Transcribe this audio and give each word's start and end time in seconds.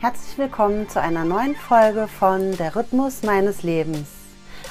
Herzlich 0.00 0.38
willkommen 0.38 0.88
zu 0.88 0.98
einer 0.98 1.26
neuen 1.26 1.54
Folge 1.54 2.08
von 2.08 2.56
Der 2.56 2.74
Rhythmus 2.74 3.22
meines 3.22 3.62
Lebens. 3.62 4.08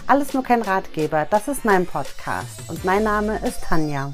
Alles 0.08 0.33
nur 0.33 0.42
kein 0.42 0.63
Ratgeber, 0.63 1.28
das 1.29 1.48
ist 1.48 1.63
mein 1.63 1.86
Podcast 1.86 2.67
und 2.67 2.83
mein 2.83 3.04
Name 3.04 3.38
ist 3.48 3.62
Tanja. 3.62 4.12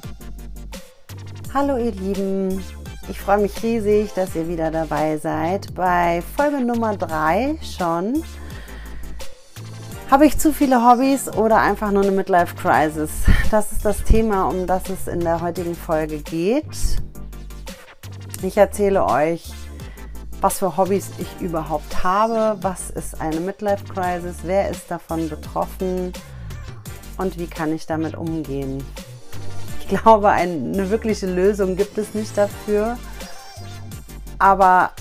Hallo 1.53 1.77
ihr 1.77 1.93
Lieben, 1.93 2.61
ich 3.07 3.17
freue 3.17 3.37
mich 3.37 3.63
riesig, 3.63 4.11
dass 4.13 4.35
ihr 4.35 4.49
wieder 4.49 4.71
dabei 4.71 5.15
seid. 5.15 5.73
Bei 5.73 6.21
Folge 6.35 6.59
Nummer 6.59 6.97
3 6.97 7.59
schon. 7.61 8.21
Habe 10.11 10.25
ich 10.25 10.37
zu 10.37 10.51
viele 10.51 10.83
Hobbys 10.83 11.29
oder 11.29 11.61
einfach 11.61 11.91
nur 11.91 12.03
eine 12.03 12.11
Midlife 12.11 12.55
Crisis? 12.57 13.11
Das 13.51 13.71
ist 13.71 13.85
das 13.85 14.03
Thema, 14.03 14.49
um 14.49 14.67
das 14.67 14.89
es 14.89 15.07
in 15.07 15.21
der 15.21 15.39
heutigen 15.39 15.75
Folge 15.75 16.17
geht. 16.17 16.65
Ich 18.43 18.57
erzähle 18.57 19.05
euch, 19.05 19.53
was 20.45 20.59
für 20.59 20.77
Hobbys 20.77 21.09
ich 21.17 21.41
überhaupt 21.41 22.03
habe, 22.03 22.55
was 22.61 22.91
ist 22.91 23.19
eine 23.19 23.39
Midlife 23.39 23.83
Crisis, 23.85 24.35
wer 24.43 24.69
ist 24.69 24.91
davon 24.91 25.27
betroffen 25.27 26.13
und 27.17 27.39
wie 27.39 27.47
kann 27.47 27.73
ich 27.73 27.87
damit 27.87 28.13
umgehen. 28.13 28.85
Ich 29.79 29.87
glaube, 29.87 30.29
eine 30.29 30.91
wirkliche 30.91 31.25
Lösung 31.25 31.75
gibt 31.75 31.97
es 31.97 32.13
nicht 32.13 32.37
dafür, 32.37 32.99
aber 34.37 34.91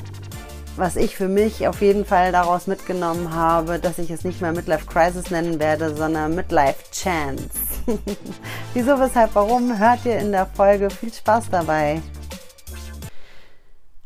was 0.77 0.97
ich 0.97 1.15
für 1.15 1.29
mich 1.29 1.69
auf 1.69 1.83
jeden 1.83 2.07
Fall 2.07 2.33
daraus 2.33 2.66
mitgenommen 2.66 3.35
habe, 3.35 3.79
dass 3.79 3.99
ich 3.99 4.11
es 4.11 4.24
nicht 4.24 4.41
mehr 4.41 4.52
Midlife 4.52 4.87
Crisis 4.87 5.30
nennen 5.30 5.61
werde, 5.61 5.95
sondern 5.95 6.35
Midlife 6.35 6.91
Chance. 6.91 7.51
Wieso, 8.73 8.99
weshalb, 8.99 9.35
warum, 9.35 9.79
hört 9.79 10.07
ihr 10.07 10.21
in 10.21 10.33
der 10.33 10.47
Folge. 10.47 10.88
Viel 10.88 11.13
Spaß 11.13 11.51
dabei. 11.51 12.01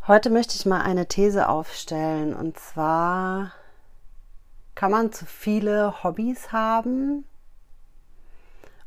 Heute 0.09 0.31
möchte 0.31 0.55
ich 0.57 0.65
mal 0.65 0.81
eine 0.81 1.05
These 1.05 1.51
aufstellen 1.51 2.33
und 2.33 2.59
zwar 2.59 3.53
kann 4.75 4.91
man 4.91 5.13
zu 5.13 5.27
viele 5.27 6.03
Hobbys 6.03 6.51
haben 6.51 7.27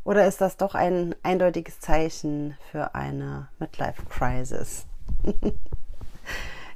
oder 0.03 0.25
ist 0.25 0.41
das 0.41 0.57
doch 0.57 0.73
ein 0.73 1.13
eindeutiges 1.21 1.79
Zeichen 1.79 2.57
für 2.71 2.95
eine 2.95 3.49
Midlife 3.59 4.01
Crisis? 4.09 4.87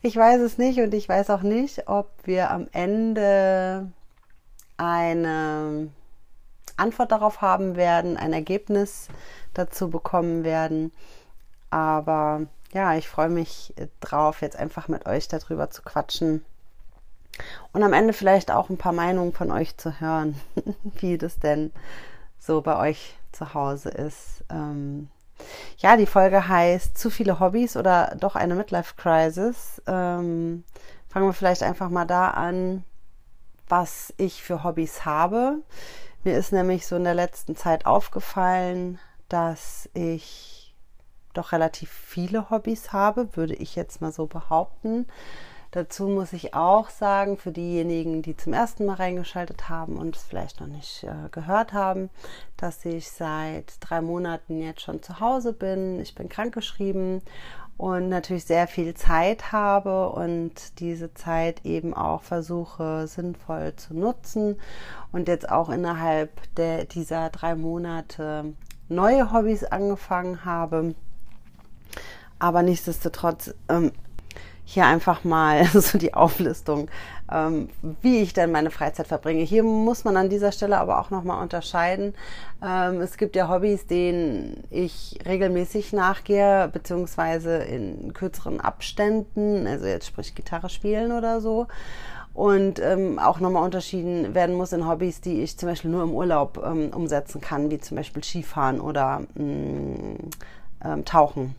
ich 0.04 0.16
weiß 0.16 0.40
es 0.42 0.60
nicht 0.60 0.80
und 0.80 0.94
ich 0.94 1.10
weiß 1.10 1.32
auch 1.32 1.42
nicht, 1.42 1.88
ob 1.88 2.12
wir 2.26 2.52
am 2.52 2.68
Ende 2.72 3.92
eine 4.78 5.90
Antwort 6.78 7.12
darauf 7.12 7.42
haben 7.42 7.78
werden, 7.78 8.16
ein 8.16 8.32
Ergebnis 8.32 9.08
dazu 9.56 9.90
bekommen 9.90 10.44
werden. 10.44 10.92
Aber 11.72 12.46
ja, 12.76 12.94
ich 12.96 13.08
freue 13.08 13.30
mich 13.30 13.74
äh, 13.78 13.88
drauf, 14.02 14.42
jetzt 14.42 14.58
einfach 14.58 14.90
mit 14.90 15.08
euch 15.08 15.30
darüber 15.30 15.70
zu 15.70 15.82
quatschen 15.82 16.44
und 17.72 17.84
am 17.84 17.94
Ende 17.94 18.14
vielleicht 18.14 18.52
auch 18.52 18.70
ein 18.70 18.78
paar 18.78 18.92
Meinungen 18.92 19.32
von 19.34 19.50
euch 19.50 19.78
zu 19.78 20.00
hören, 20.00 20.40
wie 21.00 21.18
das 21.18 21.40
denn 21.40 21.72
so 22.38 22.62
bei 22.62 22.78
euch 22.78 23.16
zu 23.32 23.54
Hause 23.54 23.90
ist. 23.90 24.44
Ähm, 24.50 25.10
ja, 25.78 25.98
die 25.98 26.06
Folge 26.06 26.48
heißt 26.48 26.98
Zu 26.98 27.10
viele 27.10 27.40
Hobbys 27.40 27.78
oder 27.78 28.16
doch 28.20 28.36
eine 28.36 28.56
Midlife 28.56 28.96
Crisis. 28.98 29.82
Ähm, 29.88 30.64
fangen 31.08 31.28
wir 31.28 31.34
vielleicht 31.34 31.64
einfach 31.64 31.90
mal 31.90 32.06
da 32.06 32.30
an, 32.30 32.84
was 33.70 34.14
ich 34.18 34.44
für 34.44 34.64
Hobbys 34.64 35.06
habe. 35.06 35.60
Mir 36.26 36.38
ist 36.38 36.52
nämlich 36.52 36.88
so 36.88 36.98
in 36.98 37.06
der 37.06 37.14
letzten 37.14 37.56
Zeit 37.56 37.86
aufgefallen, 37.86 39.00
dass 39.30 39.90
ich 39.94 40.65
doch 41.38 41.52
relativ 41.52 41.90
viele 41.90 42.50
Hobbys 42.50 42.94
habe, 42.94 43.36
würde 43.36 43.56
ich 43.56 43.76
jetzt 43.76 44.02
mal 44.02 44.12
so 44.12 44.26
behaupten. 44.26 45.06
Dazu 45.76 46.08
muss 46.08 46.32
ich 46.32 46.54
auch 46.54 46.90
sagen, 46.90 47.38
für 47.38 47.52
diejenigen, 47.52 48.22
die 48.22 48.38
zum 48.38 48.54
ersten 48.54 48.86
Mal 48.86 48.94
reingeschaltet 48.94 49.68
haben 49.68 49.98
und 49.98 50.16
es 50.16 50.24
vielleicht 50.24 50.62
noch 50.62 50.68
nicht 50.68 51.04
äh, 51.04 51.28
gehört 51.32 51.74
haben, 51.74 52.10
dass 52.56 52.86
ich 52.86 53.12
seit 53.12 53.74
drei 53.82 54.00
Monaten 54.00 54.62
jetzt 54.62 54.80
schon 54.80 55.04
zu 55.04 55.20
Hause 55.20 55.52
bin. 55.52 56.00
Ich 56.00 56.16
bin 56.16 56.30
krankgeschrieben 56.30 57.22
und 57.76 58.08
natürlich 58.08 58.46
sehr 58.46 58.68
viel 58.68 58.94
Zeit 58.94 59.52
habe 59.52 60.12
und 60.12 60.80
diese 60.80 61.14
Zeit 61.14 61.66
eben 61.66 61.94
auch 61.94 62.22
versuche 62.22 63.06
sinnvoll 63.08 63.76
zu 63.76 63.94
nutzen 63.94 64.58
und 65.12 65.28
jetzt 65.28 65.50
auch 65.50 65.70
innerhalb 65.70 66.32
der, 66.56 66.86
dieser 66.86 67.30
drei 67.32 67.54
Monate 67.56 68.54
neue 68.88 69.34
Hobbys 69.34 69.66
angefangen 69.66 70.46
habe 70.46 70.96
aber 72.40 72.64
nichtsdestotrotz 72.64 73.54
ähm, 73.70 73.92
hier 74.66 74.86
einfach 74.86 75.24
mal 75.24 75.66
so 75.74 75.98
die 75.98 76.14
Auflistung, 76.14 76.90
ähm, 77.32 77.70
wie 78.02 78.18
ich 78.18 78.34
denn 78.34 78.52
meine 78.52 78.72
Freizeit 78.72 79.08
verbringe. 79.08 79.44
Hier 79.44 79.64
muss 79.64 80.04
man 80.04 80.18
an 80.18 80.30
dieser 80.30 80.52
Stelle 80.52 80.78
aber 80.80 81.00
auch 81.00 81.12
nochmal 81.12 81.42
unterscheiden. 81.42 82.16
Ähm, 82.64 83.00
es 83.00 83.18
gibt 83.18 83.36
ja 83.36 83.48
Hobbys, 83.48 83.86
denen 83.88 84.64
ich 84.72 85.20
regelmäßig 85.26 85.94
nachgehe, 85.94 86.70
beziehungsweise 86.74 87.58
in 87.58 88.14
kürzeren 88.14 88.60
Abständen, 88.60 89.68
also 89.68 89.86
jetzt 89.86 90.08
sprich 90.08 90.36
Gitarre 90.36 90.70
spielen 90.70 91.12
oder 91.12 91.40
so. 91.40 91.68
Und 92.34 92.80
ähm, 92.80 93.18
auch 93.18 93.40
nochmal 93.40 93.64
unterschieden 93.64 94.36
werden 94.36 94.56
muss 94.56 94.74
in 94.74 94.86
Hobbys, 94.86 95.22
die 95.22 95.42
ich 95.42 95.58
zum 95.58 95.70
Beispiel 95.70 95.90
nur 95.90 96.04
im 96.04 96.12
Urlaub 96.12 96.62
ähm, 96.66 96.90
umsetzen 96.94 97.40
kann, 97.40 97.72
wie 97.72 97.80
zum 97.80 97.96
Beispiel 97.96 98.22
Skifahren 98.26 98.82
oder 98.82 99.22
mh, 99.36 99.44
mm, 99.44 100.18
ähm, 100.84 101.06
Tauchen. 101.06 101.56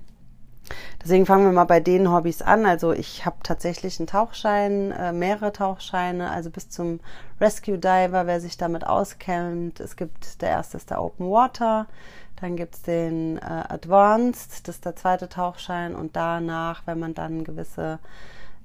Deswegen 1.02 1.26
fangen 1.26 1.44
wir 1.44 1.52
mal 1.52 1.64
bei 1.64 1.80
den 1.80 2.10
Hobbys 2.10 2.42
an. 2.42 2.66
Also 2.66 2.92
ich 2.92 3.24
habe 3.26 3.36
tatsächlich 3.42 3.98
einen 4.00 4.06
Tauchschein, 4.06 4.90
äh, 4.92 5.12
mehrere 5.12 5.52
Tauchscheine, 5.52 6.30
also 6.30 6.50
bis 6.50 6.68
zum 6.68 7.00
Rescue 7.40 7.78
Diver, 7.78 8.26
wer 8.26 8.40
sich 8.40 8.56
damit 8.56 8.86
auskennt. 8.86 9.80
Es 9.80 9.96
gibt, 9.96 10.42
der 10.42 10.50
erste 10.50 10.76
ist 10.76 10.90
der 10.90 11.02
Open 11.02 11.30
Water, 11.30 11.86
dann 12.40 12.56
gibt 12.56 12.74
es 12.74 12.82
den 12.82 13.38
äh, 13.38 13.64
Advanced, 13.68 14.68
das 14.68 14.76
ist 14.76 14.84
der 14.84 14.96
zweite 14.96 15.28
Tauchschein 15.28 15.94
und 15.94 16.16
danach, 16.16 16.82
wenn 16.86 16.98
man 16.98 17.14
dann 17.14 17.34
eine 17.34 17.42
gewisse 17.44 17.98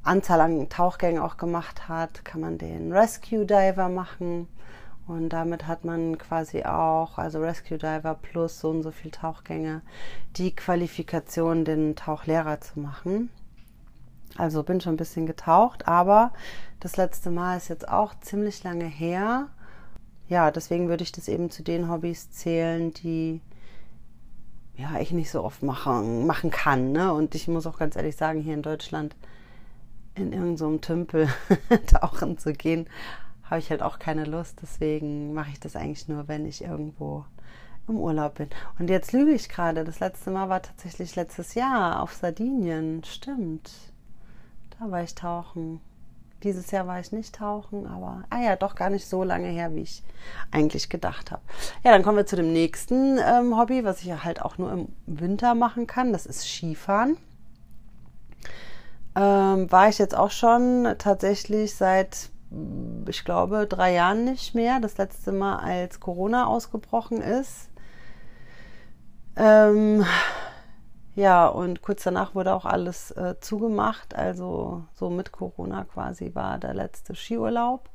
Anzahl 0.04 0.42
an 0.42 0.68
Tauchgängen 0.68 1.22
auch 1.22 1.38
gemacht 1.38 1.88
hat, 1.88 2.26
kann 2.26 2.42
man 2.42 2.58
den 2.58 2.92
Rescue 2.92 3.46
Diver 3.46 3.88
machen. 3.88 4.48
Und 5.08 5.30
damit 5.30 5.68
hat 5.68 5.84
man 5.84 6.18
quasi 6.18 6.64
auch, 6.64 7.18
also 7.18 7.40
Rescue 7.40 7.78
Diver 7.78 8.16
plus 8.22 8.60
so 8.60 8.70
und 8.70 8.84
so 8.84 8.92
viel 8.92 9.12
Tauchgänge, 9.12 9.82
die 10.38 10.56
Qualifikation, 10.56 11.66
den 11.66 11.96
Tauchlehrer 11.96 12.62
zu 12.62 12.80
machen. 12.80 13.30
Also 14.38 14.64
bin 14.64 14.80
schon 14.80 14.94
ein 14.94 14.98
bisschen 14.98 15.26
getaucht, 15.26 15.88
aber 15.88 16.32
das 16.80 16.98
letzte 16.98 17.32
Mal 17.32 17.58
ist 17.58 17.68
jetzt 17.68 17.90
auch 17.90 18.14
ziemlich 18.22 18.64
lange 18.64 18.86
her. 18.86 19.50
Ja, 20.30 20.52
deswegen 20.52 20.88
würde 20.88 21.04
ich 21.04 21.12
das 21.12 21.28
eben 21.28 21.50
zu 21.50 21.64
den 21.64 21.90
Hobbys 21.90 22.32
zählen, 22.32 22.94
die 22.94 23.42
ja 24.78 25.00
ich 25.00 25.12
nicht 25.12 25.30
so 25.30 25.44
oft 25.44 25.64
machen, 25.64 26.26
machen 26.26 26.52
kann. 26.52 26.92
Ne? 26.94 27.14
Und 27.14 27.36
ich 27.36 27.48
muss 27.48 27.68
auch 27.68 27.78
ganz 27.78 27.96
ehrlich 27.96 28.16
sagen, 28.16 28.40
hier 28.42 28.54
in 28.54 28.62
Deutschland 28.62 29.16
in 30.16 30.32
irgendeinem 30.32 30.58
so 30.58 30.78
Tümpel 30.78 31.28
tauchen 31.88 32.38
zu 32.38 32.54
gehen, 32.54 32.88
habe 33.52 33.60
ich 33.60 33.70
halt 33.70 33.84
auch 33.84 34.00
keine 34.00 34.24
Lust. 34.24 34.60
Deswegen 34.62 35.34
mache 35.34 35.52
ich 35.52 35.60
das 35.60 35.76
eigentlich 35.76 36.08
nur, 36.08 36.28
wenn 36.30 36.46
ich 36.46 36.64
irgendwo 36.64 37.26
im 37.88 37.98
Urlaub 37.98 38.36
bin. 38.36 38.50
Und 38.80 38.90
jetzt 38.90 39.12
lüge 39.12 39.32
ich 39.32 39.50
gerade. 39.50 39.84
Das 39.84 40.00
letzte 40.00 40.32
Mal 40.32 40.48
war 40.48 40.62
tatsächlich 40.62 41.16
letztes 41.18 41.54
Jahr 41.54 42.02
auf 42.02 42.14
Sardinien. 42.14 43.04
Stimmt. 43.04 43.70
Da 44.80 44.90
war 44.90 45.04
ich 45.04 45.14
tauchen. 45.16 45.82
Dieses 46.44 46.72
Jahr 46.72 46.88
war 46.88 47.00
ich 47.00 47.12
nicht 47.12 47.36
tauchen, 47.36 47.86
aber 47.86 48.24
ah 48.32 48.42
ja, 48.42 48.56
doch 48.56 48.74
gar 48.74 48.90
nicht 48.90 49.08
so 49.08 49.24
lange 49.24 49.48
her, 49.50 49.76
wie 49.76 49.82
ich 49.82 50.02
eigentlich 50.50 50.90
gedacht 50.90 51.30
habe. 51.30 51.44
Ja, 51.84 51.92
dann 51.92 52.02
kommen 52.02 52.18
wir 52.18 52.26
zu 52.26 52.36
dem 52.36 52.52
nächsten 52.52 53.20
ähm, 53.20 53.56
Hobby, 53.56 53.84
was 53.84 54.02
ich 54.02 54.12
halt 54.24 54.42
auch 54.42 54.58
nur 54.58 54.72
im 54.72 54.88
Winter 55.06 55.54
machen 55.54 55.86
kann. 55.86 56.14
Das 56.14 56.26
ist 56.26 56.48
Skifahren. 56.48 57.18
Ähm, 59.14 59.72
war 59.72 59.90
ich 59.90 60.00
jetzt 60.00 60.18
auch 60.18 60.32
schon 60.32 60.96
tatsächlich 60.98 61.76
seit 61.76 62.31
ich 63.08 63.24
glaube, 63.24 63.68
drei 63.68 63.94
Jahren 63.94 64.26
nicht 64.26 64.56
mehr. 64.56 64.80
Das 64.80 64.98
letzte 64.98 65.32
Mal, 65.32 65.58
als 65.58 66.00
Corona 66.00 66.48
ausgebrochen 66.48 67.22
ist. 67.22 67.70
Ähm, 69.36 70.06
ja, 71.16 71.48
und 71.48 71.82
kurz 71.82 72.04
danach 72.04 72.36
wurde 72.36 72.54
auch 72.54 72.66
alles 72.66 73.12
äh, 73.12 73.36
zugemacht. 73.40 74.16
Also 74.16 74.84
so 74.94 75.10
mit 75.10 75.32
Corona 75.32 75.86
quasi 75.86 76.36
war 76.36 76.58
der 76.58 76.74
letzte 76.74 77.16
Skiurlaub. 77.16 77.90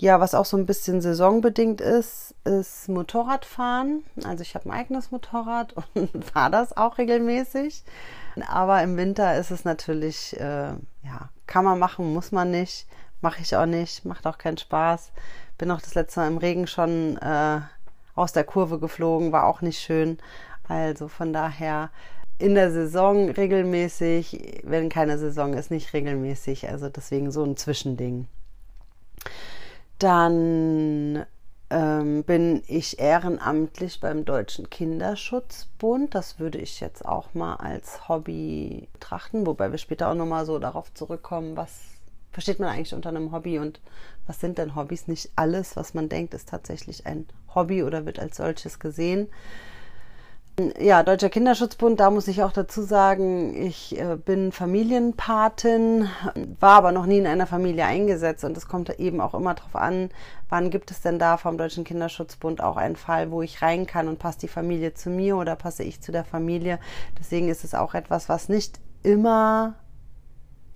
Ja, 0.00 0.20
was 0.20 0.34
auch 0.34 0.44
so 0.44 0.56
ein 0.56 0.66
bisschen 0.66 1.00
saisonbedingt 1.00 1.80
ist, 1.80 2.36
ist 2.44 2.88
Motorradfahren. 2.88 4.04
Also 4.24 4.42
ich 4.42 4.54
habe 4.54 4.66
ein 4.66 4.72
eigenes 4.72 5.10
Motorrad 5.10 5.74
und 5.94 6.24
fahre 6.24 6.52
das 6.52 6.76
auch 6.76 6.98
regelmäßig. 6.98 7.84
Aber 8.48 8.82
im 8.82 8.96
Winter 8.96 9.36
ist 9.36 9.50
es 9.50 9.64
natürlich, 9.64 10.38
äh, 10.38 10.68
ja, 11.02 11.30
kann 11.46 11.64
man 11.64 11.80
machen, 11.80 12.12
muss 12.12 12.30
man 12.30 12.52
nicht. 12.52 12.86
Mache 13.20 13.42
ich 13.42 13.56
auch 13.56 13.66
nicht, 13.66 14.04
macht 14.04 14.26
auch 14.26 14.38
keinen 14.38 14.58
Spaß. 14.58 15.12
Bin 15.58 15.70
auch 15.70 15.80
das 15.80 15.94
letzte 15.94 16.20
Mal 16.20 16.28
im 16.28 16.38
Regen 16.38 16.66
schon 16.66 17.16
äh, 17.18 17.60
aus 18.14 18.32
der 18.32 18.44
Kurve 18.44 18.78
geflogen, 18.78 19.32
war 19.32 19.46
auch 19.46 19.60
nicht 19.60 19.80
schön. 19.80 20.18
Also 20.68 21.08
von 21.08 21.32
daher 21.32 21.90
in 22.38 22.54
der 22.54 22.70
Saison 22.70 23.30
regelmäßig, 23.30 24.62
wenn 24.64 24.88
keine 24.88 25.18
Saison 25.18 25.54
ist, 25.54 25.70
nicht 25.70 25.92
regelmäßig. 25.92 26.68
Also 26.68 26.88
deswegen 26.88 27.30
so 27.30 27.42
ein 27.44 27.56
Zwischending. 27.56 28.28
Dann 29.98 31.26
ähm, 31.70 32.22
bin 32.24 32.62
ich 32.66 32.98
ehrenamtlich 32.98 34.00
beim 34.00 34.24
Deutschen 34.24 34.70
Kinderschutzbund. 34.70 36.14
Das 36.14 36.38
würde 36.38 36.58
ich 36.58 36.80
jetzt 36.80 37.04
auch 37.04 37.34
mal 37.34 37.56
als 37.56 38.08
Hobby 38.08 38.88
betrachten, 38.92 39.46
wobei 39.46 39.70
wir 39.72 39.78
später 39.78 40.08
auch 40.10 40.14
nochmal 40.14 40.46
so 40.46 40.58
darauf 40.58 40.94
zurückkommen, 40.94 41.56
was 41.56 41.97
versteht 42.32 42.60
man 42.60 42.68
eigentlich 42.68 42.94
unter 42.94 43.08
einem 43.08 43.32
Hobby 43.32 43.58
und 43.58 43.80
was 44.26 44.40
sind 44.40 44.58
denn 44.58 44.74
Hobbys? 44.74 45.08
Nicht 45.08 45.30
alles, 45.36 45.76
was 45.76 45.94
man 45.94 46.08
denkt, 46.08 46.34
ist 46.34 46.48
tatsächlich 46.48 47.06
ein 47.06 47.26
Hobby 47.54 47.82
oder 47.82 48.06
wird 48.06 48.18
als 48.18 48.36
solches 48.36 48.78
gesehen. 48.78 49.28
Ja, 50.80 51.04
Deutscher 51.04 51.28
Kinderschutzbund, 51.28 52.00
da 52.00 52.10
muss 52.10 52.26
ich 52.26 52.42
auch 52.42 52.50
dazu 52.50 52.82
sagen, 52.82 53.54
ich 53.54 53.96
äh, 53.96 54.16
bin 54.16 54.50
Familienpatin, 54.50 56.08
war 56.58 56.72
aber 56.72 56.90
noch 56.90 57.06
nie 57.06 57.18
in 57.18 57.28
einer 57.28 57.46
Familie 57.46 57.84
eingesetzt 57.84 58.42
und 58.42 58.56
es 58.56 58.66
kommt 58.66 58.90
eben 58.98 59.20
auch 59.20 59.34
immer 59.34 59.54
darauf 59.54 59.76
an, 59.76 60.10
wann 60.48 60.70
gibt 60.70 60.90
es 60.90 61.00
denn 61.00 61.20
da 61.20 61.36
vom 61.36 61.58
Deutschen 61.58 61.84
Kinderschutzbund 61.84 62.60
auch 62.60 62.76
einen 62.76 62.96
Fall, 62.96 63.30
wo 63.30 63.40
ich 63.40 63.62
rein 63.62 63.86
kann 63.86 64.08
und 64.08 64.18
passt 64.18 64.42
die 64.42 64.48
Familie 64.48 64.94
zu 64.94 65.10
mir 65.10 65.36
oder 65.36 65.54
passe 65.54 65.84
ich 65.84 66.00
zu 66.00 66.10
der 66.10 66.24
Familie. 66.24 66.80
Deswegen 67.20 67.48
ist 67.48 67.62
es 67.62 67.74
auch 67.76 67.94
etwas, 67.94 68.28
was 68.28 68.48
nicht 68.48 68.80
immer 69.04 69.76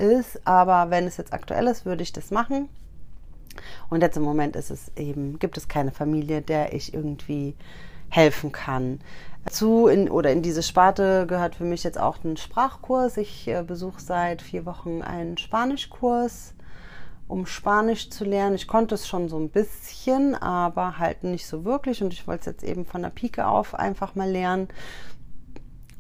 ist, 0.03 0.47
aber 0.47 0.91
wenn 0.91 1.07
es 1.07 1.17
jetzt 1.17 1.33
aktuell 1.33 1.67
ist, 1.69 1.87
würde 1.87 2.03
ich 2.03 2.13
das 2.13 2.31
machen. 2.31 2.69
Und 3.89 4.03
jetzt 4.03 4.17
im 4.17 4.23
Moment 4.23 4.57
ist 4.57 4.71
es 4.71 4.91
eben, 4.97 5.39
gibt 5.39 5.57
es 5.57 5.69
keine 5.69 5.93
Familie, 5.93 6.43
der 6.43 6.75
ich 6.75 6.93
irgendwie 6.93 7.55
helfen 8.09 8.53
kann. 8.53 9.01
Zu 9.51 9.89
in, 9.89 10.09
oder 10.09 10.31
in 10.31 10.43
diese 10.43 10.63
Sparte 10.63 11.27
gehört 11.27 11.57
für 11.57 11.65
mich 11.65 11.83
jetzt 11.83 11.99
auch 11.99 12.23
ein 12.25 12.37
Sprachkurs. 12.37 13.17
Ich 13.17 13.49
äh, 13.49 13.63
besuche 13.63 14.01
seit 14.01 14.41
vier 14.41 14.67
Wochen 14.67 15.03
einen 15.03 15.37
Spanischkurs, 15.37 16.55
um 17.27 17.47
Spanisch 17.47 18.11
zu 18.11 18.25
lernen. 18.25 18.55
Ich 18.55 18.69
konnte 18.69 18.95
es 18.95 19.09
schon 19.09 19.29
so 19.29 19.39
ein 19.39 19.49
bisschen, 19.49 20.35
aber 20.37 20.99
halt 20.99 21.25
nicht 21.25 21.47
so 21.47 21.65
wirklich. 21.65 22.03
Und 22.03 22.13
ich 22.13 22.27
wollte 22.27 22.41
es 22.41 22.47
jetzt 22.47 22.65
eben 22.65 22.87
von 22.87 23.03
der 23.03 23.11
Pike 23.11 23.47
auf 23.47 23.75
einfach 23.75 24.15
mal 24.15 24.31
lernen. 24.31 24.69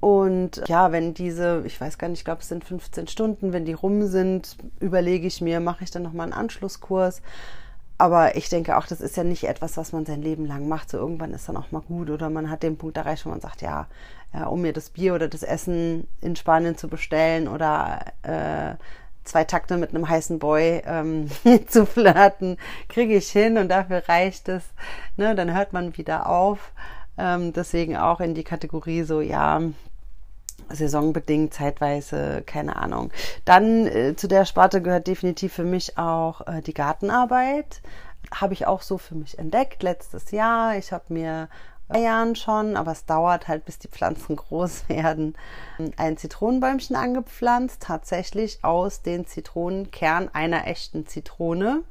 Und 0.02 0.64
ja, 0.66 0.90
wenn 0.90 1.14
diese, 1.14 1.62
ich 1.64 1.80
weiß 1.80 1.96
gar 1.96 2.08
nicht, 2.08 2.18
ich 2.18 2.24
glaube, 2.24 2.40
es 2.40 2.48
sind 2.48 2.64
15 2.64 3.06
Stunden, 3.06 3.52
wenn 3.52 3.64
die 3.64 3.72
rum 3.72 4.08
sind, 4.08 4.56
überlege 4.80 5.28
ich 5.28 5.40
mir, 5.40 5.60
mache 5.60 5.84
ich 5.84 5.92
dann 5.92 6.02
nochmal 6.02 6.24
einen 6.24 6.32
Anschlusskurs. 6.32 7.22
Aber 7.98 8.34
ich 8.34 8.48
denke 8.48 8.76
auch, 8.76 8.88
das 8.88 9.00
ist 9.00 9.16
ja 9.16 9.22
nicht 9.22 9.44
etwas, 9.44 9.76
was 9.76 9.92
man 9.92 10.04
sein 10.04 10.20
Leben 10.20 10.44
lang 10.44 10.66
macht. 10.66 10.90
So 10.90 10.98
irgendwann 10.98 11.32
ist 11.32 11.48
dann 11.48 11.56
auch 11.56 11.70
mal 11.70 11.82
gut 11.82 12.10
oder 12.10 12.30
man 12.30 12.50
hat 12.50 12.64
den 12.64 12.78
Punkt 12.78 12.96
erreicht, 12.96 13.24
wo 13.24 13.30
man 13.30 13.40
sagt, 13.40 13.62
ja, 13.62 13.86
äh, 14.32 14.42
um 14.42 14.62
mir 14.62 14.72
das 14.72 14.90
Bier 14.90 15.14
oder 15.14 15.28
das 15.28 15.44
Essen 15.44 16.08
in 16.20 16.34
Spanien 16.34 16.76
zu 16.76 16.88
bestellen 16.88 17.46
oder 17.46 18.00
äh, 18.22 18.74
zwei 19.22 19.44
Takte 19.44 19.76
mit 19.76 19.90
einem 19.90 20.08
heißen 20.08 20.40
Boy 20.40 20.82
ähm, 20.84 21.28
zu 21.68 21.86
flirten, 21.86 22.56
kriege 22.88 23.14
ich 23.14 23.30
hin 23.30 23.56
und 23.56 23.68
dafür 23.68 24.02
reicht 24.08 24.48
es. 24.48 24.64
Ne, 25.16 25.36
dann 25.36 25.54
hört 25.54 25.72
man 25.72 25.96
wieder 25.96 26.28
auf. 26.28 26.72
Ähm, 27.16 27.52
deswegen 27.52 27.96
auch 27.96 28.18
in 28.18 28.34
die 28.34 28.42
Kategorie 28.42 29.04
so, 29.04 29.20
ja, 29.20 29.60
saisonbedingt, 30.72 31.54
zeitweise, 31.54 32.42
keine 32.46 32.76
Ahnung. 32.76 33.10
Dann 33.44 33.86
äh, 33.86 34.16
zu 34.16 34.28
der 34.28 34.44
Sparte 34.44 34.82
gehört 34.82 35.06
definitiv 35.06 35.52
für 35.52 35.64
mich 35.64 35.98
auch 35.98 36.46
äh, 36.46 36.62
die 36.62 36.74
Gartenarbeit. 36.74 37.80
Habe 38.34 38.54
ich 38.54 38.66
auch 38.66 38.82
so 38.82 38.98
für 38.98 39.14
mich 39.14 39.38
entdeckt 39.38 39.82
letztes 39.82 40.30
Jahr. 40.30 40.76
Ich 40.76 40.92
habe 40.92 41.04
mir 41.08 41.48
Jahren 41.94 42.36
schon, 42.36 42.76
aber 42.76 42.92
es 42.92 43.04
dauert 43.04 43.48
halt, 43.48 43.64
bis 43.64 43.78
die 43.78 43.88
Pflanzen 43.88 44.36
groß 44.36 44.88
werden. 44.88 45.34
Ein 45.96 46.16
Zitronenbäumchen 46.16 46.96
angepflanzt, 46.96 47.82
tatsächlich 47.82 48.64
aus 48.64 49.02
den 49.02 49.26
Zitronenkern 49.26 50.30
einer 50.32 50.66
echten 50.66 51.06
Zitrone. 51.06 51.82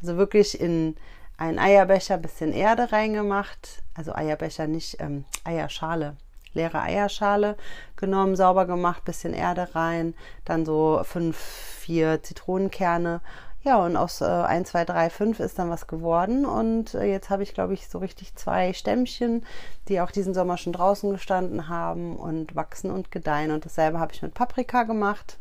Also 0.00 0.16
wirklich 0.16 0.60
in 0.60 0.96
einen 1.36 1.58
Eierbecher 1.58 2.18
bisschen 2.18 2.52
Erde 2.52 2.92
reingemacht. 2.92 3.82
Also 3.94 4.14
Eierbecher, 4.14 4.66
nicht 4.66 5.00
ähm, 5.00 5.24
Eierschale 5.44 6.16
leere 6.54 6.80
Eierschale 6.80 7.56
genommen, 7.96 8.36
sauber 8.36 8.66
gemacht, 8.66 9.04
bisschen 9.04 9.34
Erde 9.34 9.74
rein, 9.74 10.14
dann 10.44 10.64
so 10.64 11.00
fünf, 11.04 11.36
vier 11.36 12.22
Zitronenkerne. 12.22 13.20
Ja, 13.64 13.76
und 13.76 13.96
aus 13.96 14.20
äh, 14.20 14.24
1, 14.24 14.70
2, 14.70 14.84
3, 14.86 15.10
5 15.10 15.40
ist 15.40 15.58
dann 15.58 15.70
was 15.70 15.86
geworden. 15.86 16.44
Und 16.44 16.94
äh, 16.94 17.04
jetzt 17.04 17.30
habe 17.30 17.44
ich, 17.44 17.54
glaube 17.54 17.74
ich, 17.74 17.88
so 17.88 17.98
richtig 17.98 18.34
zwei 18.34 18.72
Stämmchen, 18.72 19.46
die 19.88 20.00
auch 20.00 20.10
diesen 20.10 20.34
Sommer 20.34 20.56
schon 20.56 20.72
draußen 20.72 21.12
gestanden 21.12 21.68
haben 21.68 22.16
und 22.16 22.56
wachsen 22.56 22.90
und 22.90 23.12
gedeihen. 23.12 23.52
Und 23.52 23.64
dasselbe 23.64 24.00
habe 24.00 24.12
ich 24.12 24.22
mit 24.22 24.34
Paprika 24.34 24.82
gemacht. 24.82 25.38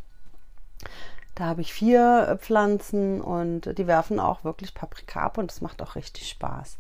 Da 1.34 1.46
habe 1.46 1.62
ich 1.62 1.74
vier 1.74 2.28
äh, 2.28 2.38
Pflanzen 2.38 3.22
und 3.22 3.78
die 3.78 3.88
werfen 3.88 4.20
auch 4.20 4.44
wirklich 4.44 4.76
Paprika 4.76 5.22
ab 5.22 5.38
und 5.40 5.52
es 5.52 5.62
macht 5.62 5.82
auch 5.82 5.96
richtig 5.96 6.30
Spaß. 6.30 6.78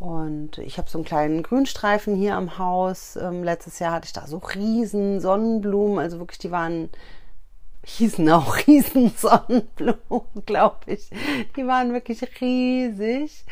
Und 0.00 0.56
ich 0.56 0.78
habe 0.78 0.88
so 0.88 0.96
einen 0.96 1.04
kleinen 1.04 1.42
Grünstreifen 1.42 2.16
hier 2.16 2.34
am 2.34 2.56
Haus. 2.56 3.16
Ähm, 3.16 3.44
letztes 3.44 3.78
Jahr 3.80 3.92
hatte 3.92 4.06
ich 4.06 4.14
da 4.14 4.26
so 4.26 4.38
riesen 4.38 5.20
Sonnenblumen, 5.20 5.98
also 5.98 6.18
wirklich, 6.18 6.38
die 6.38 6.50
waren, 6.50 6.88
hießen 7.84 8.28
auch 8.30 8.56
riesen 8.66 9.10
Sonnenblumen, 9.14 10.46
glaube 10.46 10.78
ich. 10.86 11.10
Die 11.54 11.66
waren 11.66 11.92
wirklich 11.92 12.22
riesig. 12.40 13.44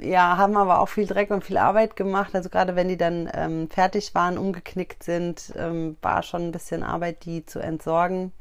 Ja, 0.00 0.36
haben 0.38 0.56
aber 0.56 0.80
auch 0.80 0.88
viel 0.88 1.06
Dreck 1.06 1.30
und 1.30 1.44
viel 1.44 1.56
Arbeit 1.58 1.94
gemacht. 1.94 2.34
Also 2.34 2.48
gerade 2.48 2.74
wenn 2.74 2.88
die 2.88 2.96
dann 2.96 3.30
ähm, 3.32 3.68
fertig 3.70 4.12
waren, 4.12 4.38
umgeknickt 4.38 5.04
sind, 5.04 5.52
ähm, 5.54 5.96
war 6.02 6.24
schon 6.24 6.48
ein 6.48 6.52
bisschen 6.52 6.82
Arbeit, 6.82 7.24
die 7.26 7.46
zu 7.46 7.60
entsorgen. 7.60 8.32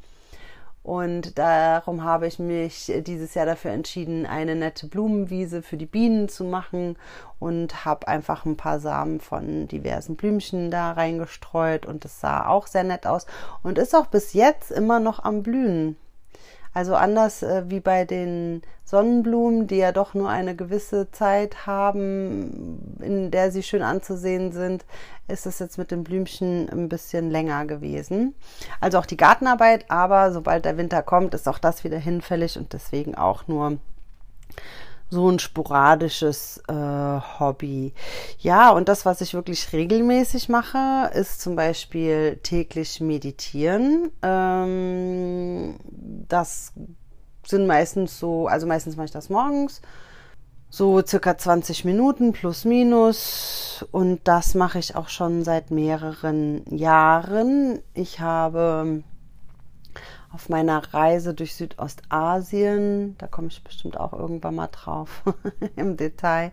Und 0.83 1.37
darum 1.37 2.03
habe 2.03 2.25
ich 2.25 2.39
mich 2.39 2.91
dieses 3.05 3.35
Jahr 3.35 3.45
dafür 3.45 3.71
entschieden, 3.71 4.25
eine 4.25 4.55
nette 4.55 4.87
Blumenwiese 4.87 5.61
für 5.61 5.77
die 5.77 5.85
Bienen 5.85 6.27
zu 6.27 6.43
machen 6.43 6.97
und 7.39 7.85
habe 7.85 8.07
einfach 8.07 8.45
ein 8.45 8.57
paar 8.57 8.79
Samen 8.79 9.19
von 9.19 9.67
diversen 9.67 10.15
Blümchen 10.15 10.71
da 10.71 10.91
reingestreut 10.93 11.85
und 11.85 12.03
es 12.05 12.19
sah 12.19 12.47
auch 12.47 12.65
sehr 12.65 12.83
nett 12.83 13.05
aus 13.05 13.27
und 13.61 13.77
ist 13.77 13.95
auch 13.95 14.07
bis 14.07 14.33
jetzt 14.33 14.71
immer 14.71 14.99
noch 14.99 15.23
am 15.23 15.43
Blühen. 15.43 15.97
Also 16.73 16.95
anders 16.95 17.43
äh, 17.43 17.63
wie 17.67 17.81
bei 17.81 18.05
den 18.05 18.61
Sonnenblumen, 18.85 19.67
die 19.67 19.77
ja 19.77 19.91
doch 19.91 20.13
nur 20.13 20.29
eine 20.29 20.55
gewisse 20.55 21.11
Zeit 21.11 21.65
haben, 21.65 22.97
in 23.01 23.31
der 23.31 23.51
sie 23.51 23.63
schön 23.63 23.81
anzusehen 23.81 24.51
sind, 24.51 24.85
ist 25.27 25.45
es 25.45 25.59
jetzt 25.59 25.77
mit 25.77 25.91
den 25.91 26.03
Blümchen 26.03 26.69
ein 26.69 26.89
bisschen 26.89 27.29
länger 27.29 27.65
gewesen. 27.65 28.35
Also 28.79 28.99
auch 28.99 29.05
die 29.05 29.17
Gartenarbeit, 29.17 29.89
aber 29.89 30.31
sobald 30.31 30.65
der 30.65 30.77
Winter 30.77 31.03
kommt, 31.03 31.33
ist 31.33 31.47
auch 31.47 31.59
das 31.59 31.83
wieder 31.83 31.99
hinfällig 31.99 32.57
und 32.57 32.73
deswegen 32.73 33.15
auch 33.15 33.47
nur 33.47 33.77
so 35.11 35.29
ein 35.29 35.39
sporadisches 35.39 36.63
äh, 36.69 36.73
Hobby. 36.73 37.93
Ja, 38.39 38.71
und 38.71 38.87
das, 38.87 39.05
was 39.05 39.19
ich 39.19 39.33
wirklich 39.33 39.73
regelmäßig 39.73 40.47
mache, 40.47 41.11
ist 41.13 41.41
zum 41.41 41.57
Beispiel 41.57 42.39
täglich 42.41 43.01
meditieren. 43.01 44.09
Ähm, 44.23 45.75
das 46.29 46.71
sind 47.45 47.67
meistens 47.67 48.17
so, 48.19 48.47
also 48.47 48.65
meistens 48.65 48.95
mache 48.95 49.05
ich 49.05 49.11
das 49.11 49.29
morgens, 49.29 49.81
so 50.69 51.01
circa 51.05 51.37
20 51.37 51.83
Minuten 51.83 52.31
plus 52.31 52.63
minus. 52.63 53.85
Und 53.91 54.21
das 54.23 54.55
mache 54.55 54.79
ich 54.79 54.95
auch 54.95 55.09
schon 55.09 55.43
seit 55.43 55.71
mehreren 55.71 56.63
Jahren. 56.73 57.81
Ich 57.93 58.21
habe 58.21 59.03
auf 60.33 60.49
meiner 60.49 60.93
Reise 60.93 61.33
durch 61.33 61.55
Südostasien, 61.55 63.17
da 63.17 63.27
komme 63.27 63.47
ich 63.47 63.63
bestimmt 63.63 63.99
auch 63.99 64.13
irgendwann 64.13 64.55
mal 64.55 64.67
drauf 64.67 65.23
im 65.75 65.97
Detail, 65.97 66.51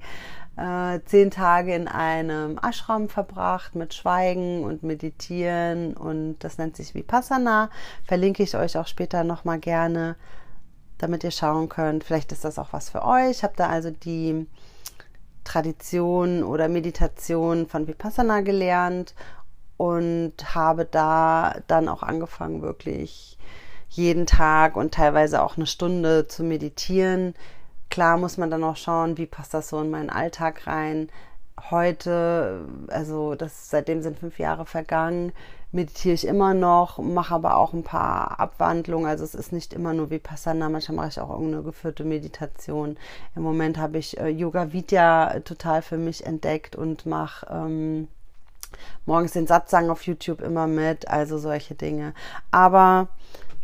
äh, 0.56 1.00
zehn 1.04 1.30
Tage 1.30 1.74
in 1.74 1.86
einem 1.86 2.58
Ashram 2.58 3.08
verbracht 3.08 3.76
mit 3.76 3.94
Schweigen 3.94 4.64
und 4.64 4.82
Meditieren 4.82 5.96
und 5.96 6.38
das 6.40 6.58
nennt 6.58 6.76
sich 6.76 6.94
Vipassana. 6.94 7.70
Verlinke 8.04 8.42
ich 8.42 8.56
euch 8.56 8.76
auch 8.76 8.88
später 8.88 9.22
nochmal 9.22 9.60
gerne, 9.60 10.16
damit 10.98 11.22
ihr 11.22 11.30
schauen 11.30 11.68
könnt. 11.68 12.02
Vielleicht 12.02 12.32
ist 12.32 12.44
das 12.44 12.58
auch 12.58 12.72
was 12.72 12.90
für 12.90 13.04
euch. 13.04 13.30
Ich 13.30 13.42
habe 13.44 13.54
da 13.56 13.68
also 13.68 13.92
die 13.92 14.48
Tradition 15.44 16.42
oder 16.42 16.68
Meditation 16.68 17.66
von 17.68 17.86
Vipassana 17.86 18.40
gelernt 18.40 19.14
und 19.76 20.34
habe 20.56 20.84
da 20.84 21.54
dann 21.68 21.88
auch 21.88 22.02
angefangen, 22.02 22.62
wirklich 22.62 23.37
jeden 23.98 24.26
Tag 24.26 24.76
und 24.76 24.94
teilweise 24.94 25.42
auch 25.42 25.56
eine 25.56 25.66
Stunde 25.66 26.26
zu 26.28 26.44
meditieren. 26.44 27.34
Klar 27.90 28.16
muss 28.16 28.38
man 28.38 28.50
dann 28.50 28.64
auch 28.64 28.76
schauen, 28.76 29.18
wie 29.18 29.26
passt 29.26 29.52
das 29.54 29.68
so 29.68 29.80
in 29.80 29.90
meinen 29.90 30.08
Alltag 30.08 30.66
rein. 30.66 31.08
Heute, 31.70 32.64
also 32.88 33.34
das 33.34 33.70
seitdem 33.70 34.00
sind 34.00 34.18
fünf 34.18 34.38
Jahre 34.38 34.64
vergangen, 34.64 35.32
meditiere 35.72 36.14
ich 36.14 36.26
immer 36.26 36.54
noch, 36.54 36.98
mache 36.98 37.34
aber 37.34 37.56
auch 37.56 37.72
ein 37.72 37.82
paar 37.82 38.38
Abwandlungen. 38.38 39.08
Also 39.08 39.24
es 39.24 39.34
ist 39.34 39.52
nicht 39.52 39.74
immer 39.74 39.92
nur 39.92 40.10
wie 40.10 40.20
Passana, 40.20 40.68
manchmal 40.68 40.96
mache 40.96 41.08
ich 41.08 41.20
auch 41.20 41.30
irgendeine 41.30 41.64
geführte 41.64 42.04
Meditation. 42.04 42.96
Im 43.34 43.42
Moment 43.42 43.78
habe 43.78 43.98
ich 43.98 44.18
äh, 44.20 44.28
Yoga 44.28 44.72
Vidya 44.72 45.40
total 45.40 45.82
für 45.82 45.98
mich 45.98 46.24
entdeckt 46.24 46.76
und 46.76 47.04
mache 47.04 47.46
ähm, 47.50 48.06
morgens 49.06 49.32
den 49.32 49.48
Satzang 49.48 49.90
auf 49.90 50.06
YouTube 50.06 50.40
immer 50.40 50.68
mit, 50.68 51.08
also 51.08 51.38
solche 51.38 51.74
Dinge. 51.74 52.14
Aber 52.52 53.08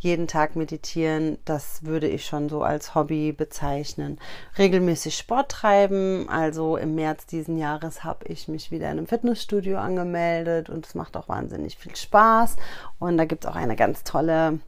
jeden 0.05 0.29
Tag 0.29 0.55
meditieren, 0.55 1.39
das 1.45 1.85
würde 1.85 2.07
ich 2.07 2.27
schon 2.27 2.49
so 2.49 2.63
als 2.63 2.95
Hobby 2.95 3.33
bezeichnen. 3.33 4.19
Regelmäßig 4.57 5.17
Sport 5.17 5.51
treiben, 5.51 6.29
also 6.29 6.77
im 6.77 6.95
März 6.95 7.27
diesen 7.27 7.59
Jahres 7.59 8.05
habe 8.05 8.27
ich 8.27 8.47
mich 8.47 8.71
wieder 8.71 8.87
in 8.91 8.99
einem 8.99 9.07
Fitnessstudio 9.07 9.79
angemeldet 9.79 10.71
und 10.71 10.87
es 10.87 10.95
macht 10.95 11.17
auch 11.17 11.29
wahnsinnig 11.29 11.77
viel 11.77 11.97
Spaß. 11.97 12.57
Und 12.99 13.17
da 13.17 13.25
gibt 13.25 13.45
es 13.45 13.51
auch 13.51 13.57
eine 13.57 13.77
ganz 13.77 14.05
tolle 14.05 14.61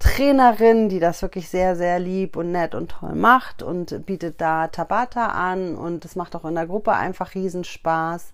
Trainerin, 0.00 0.88
die 0.88 0.98
das 0.98 1.22
wirklich 1.22 1.48
sehr, 1.48 1.76
sehr 1.76 2.00
lieb 2.00 2.36
und 2.36 2.50
nett 2.50 2.74
und 2.74 2.90
toll 2.90 3.14
macht 3.14 3.62
und 3.62 4.04
bietet 4.04 4.40
da 4.40 4.66
Tabata 4.66 5.28
an 5.28 5.76
und 5.76 6.04
es 6.04 6.16
macht 6.16 6.34
auch 6.34 6.44
in 6.44 6.56
der 6.56 6.66
Gruppe 6.66 6.92
einfach 6.92 7.36
Riesenspaß. 7.36 8.32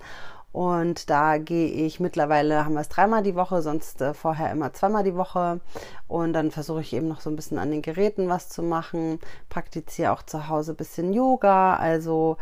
Und 0.52 1.10
da 1.10 1.38
gehe 1.38 1.68
ich 1.68 2.00
mittlerweile, 2.00 2.64
haben 2.64 2.74
wir 2.74 2.80
es 2.80 2.88
dreimal 2.88 3.22
die 3.22 3.34
Woche, 3.34 3.60
sonst 3.62 4.00
äh, 4.00 4.14
vorher 4.14 4.50
immer 4.50 4.72
zweimal 4.72 5.04
die 5.04 5.14
Woche. 5.14 5.60
Und 6.06 6.32
dann 6.32 6.50
versuche 6.50 6.80
ich 6.80 6.92
eben 6.94 7.08
noch 7.08 7.20
so 7.20 7.30
ein 7.30 7.36
bisschen 7.36 7.58
an 7.58 7.70
den 7.70 7.82
Geräten 7.82 8.28
was 8.28 8.48
zu 8.48 8.62
machen. 8.62 9.20
Praktiziere 9.50 10.12
auch 10.12 10.22
zu 10.22 10.48
Hause 10.48 10.72
ein 10.72 10.76
bisschen 10.76 11.12
Yoga. 11.12 11.76
Also 11.76 12.38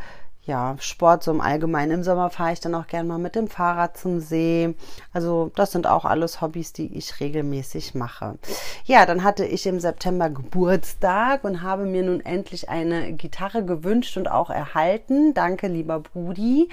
ja, 0.47 0.77
Sport 0.79 1.25
so 1.25 1.33
im 1.33 1.41
Allgemeinen. 1.41 1.91
Im 1.91 2.03
Sommer 2.05 2.31
fahre 2.31 2.53
ich 2.53 2.61
dann 2.61 2.75
auch 2.75 2.87
gerne 2.87 3.09
mal 3.09 3.19
mit 3.19 3.35
dem 3.35 3.49
Fahrrad 3.49 3.99
zum 3.99 4.21
See. 4.21 4.75
Also 5.13 5.51
das 5.57 5.73
sind 5.73 5.89
auch 5.89 6.05
alles 6.05 6.41
Hobbys, 6.41 6.73
die 6.73 6.97
ich 6.97 7.19
regelmäßig 7.19 7.95
mache. 7.95 8.39
Ja, 8.85 9.07
dann 9.07 9.25
hatte 9.25 9.45
ich 9.45 9.67
im 9.67 9.81
September 9.81 10.31
Geburtstag 10.31 11.43
und 11.43 11.63
habe 11.63 11.85
mir 11.85 12.05
nun 12.05 12.25
endlich 12.25 12.69
eine 12.69 13.13
Gitarre 13.13 13.65
gewünscht 13.65 14.17
und 14.17 14.31
auch 14.31 14.51
erhalten. 14.51 15.35
Danke, 15.35 15.67
lieber 15.67 15.99
Brudi. 15.99 16.69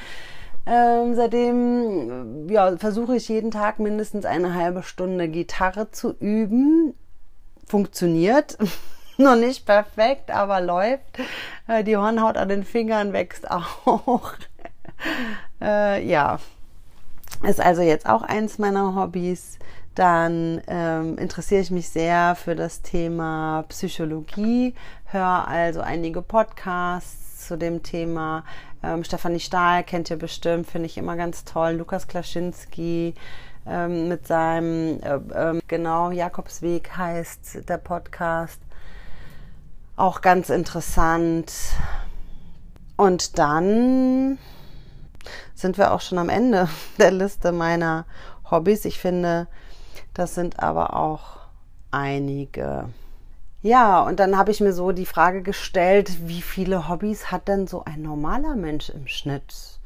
Ähm, 0.65 1.13
seitdem 1.15 2.47
ja, 2.49 2.77
versuche 2.77 3.15
ich 3.17 3.27
jeden 3.27 3.51
Tag 3.51 3.79
mindestens 3.79 4.25
eine 4.25 4.53
halbe 4.53 4.83
Stunde 4.83 5.27
Gitarre 5.27 5.91
zu 5.91 6.15
üben. 6.19 6.93
Funktioniert. 7.67 8.57
Noch 9.17 9.35
nicht 9.35 9.65
perfekt, 9.65 10.31
aber 10.31 10.61
läuft. 10.61 11.19
Äh, 11.67 11.83
die 11.83 11.97
Hornhaut 11.97 12.37
an 12.37 12.49
den 12.49 12.63
Fingern 12.63 13.13
wächst 13.13 13.49
auch. 13.51 14.33
äh, 15.61 16.05
ja, 16.05 16.39
ist 17.43 17.59
also 17.59 17.81
jetzt 17.81 18.07
auch 18.07 18.23
eins 18.23 18.57
meiner 18.57 18.95
Hobbys. 18.95 19.59
Dann 19.95 20.61
ähm, 20.67 21.17
interessiere 21.17 21.61
ich 21.61 21.69
mich 21.69 21.89
sehr 21.89 22.35
für 22.35 22.55
das 22.55 22.81
Thema 22.81 23.63
Psychologie, 23.69 24.73
höre 25.05 25.47
also 25.47 25.81
einige 25.81 26.23
Podcasts 26.23 27.47
zu 27.47 27.57
dem 27.57 27.83
Thema, 27.83 28.43
ähm, 28.83 29.03
Stefanie 29.03 29.39
Stahl 29.39 29.83
kennt 29.83 30.09
ihr 30.09 30.17
bestimmt, 30.17 30.67
finde 30.67 30.87
ich 30.87 30.97
immer 30.97 31.15
ganz 31.15 31.45
toll. 31.45 31.71
Lukas 31.71 32.07
Klaschinski 32.07 33.13
ähm, 33.65 34.09
mit 34.09 34.27
seinem, 34.27 34.99
äh, 35.01 35.15
äh, 35.15 35.59
genau, 35.67 36.11
Jakobsweg 36.11 36.97
heißt 36.97 37.69
der 37.69 37.77
Podcast. 37.77 38.59
Auch 39.95 40.21
ganz 40.21 40.49
interessant. 40.49 41.51
Und 42.97 43.37
dann 43.39 44.37
sind 45.55 45.77
wir 45.77 45.93
auch 45.93 46.01
schon 46.01 46.17
am 46.17 46.29
Ende 46.29 46.67
der 46.97 47.11
Liste 47.11 47.51
meiner 47.51 48.05
Hobbys. 48.51 48.85
Ich 48.85 48.99
finde, 48.99 49.47
das 50.13 50.35
sind 50.35 50.59
aber 50.59 50.95
auch 50.95 51.37
einige. 51.91 52.89
Ja, 53.63 54.01
und 54.01 54.19
dann 54.19 54.37
habe 54.37 54.51
ich 54.51 54.59
mir 54.59 54.73
so 54.73 54.91
die 54.91 55.05
Frage 55.05 55.41
gestellt, 55.41 56.27
wie 56.27 56.41
viele 56.41 56.89
Hobbys 56.89 57.31
hat 57.31 57.47
denn 57.47 57.65
so 57.65 57.85
ein 57.85 58.01
normaler 58.01 58.57
Mensch 58.57 58.89
im 58.89 59.07
Schnitt? 59.07 59.79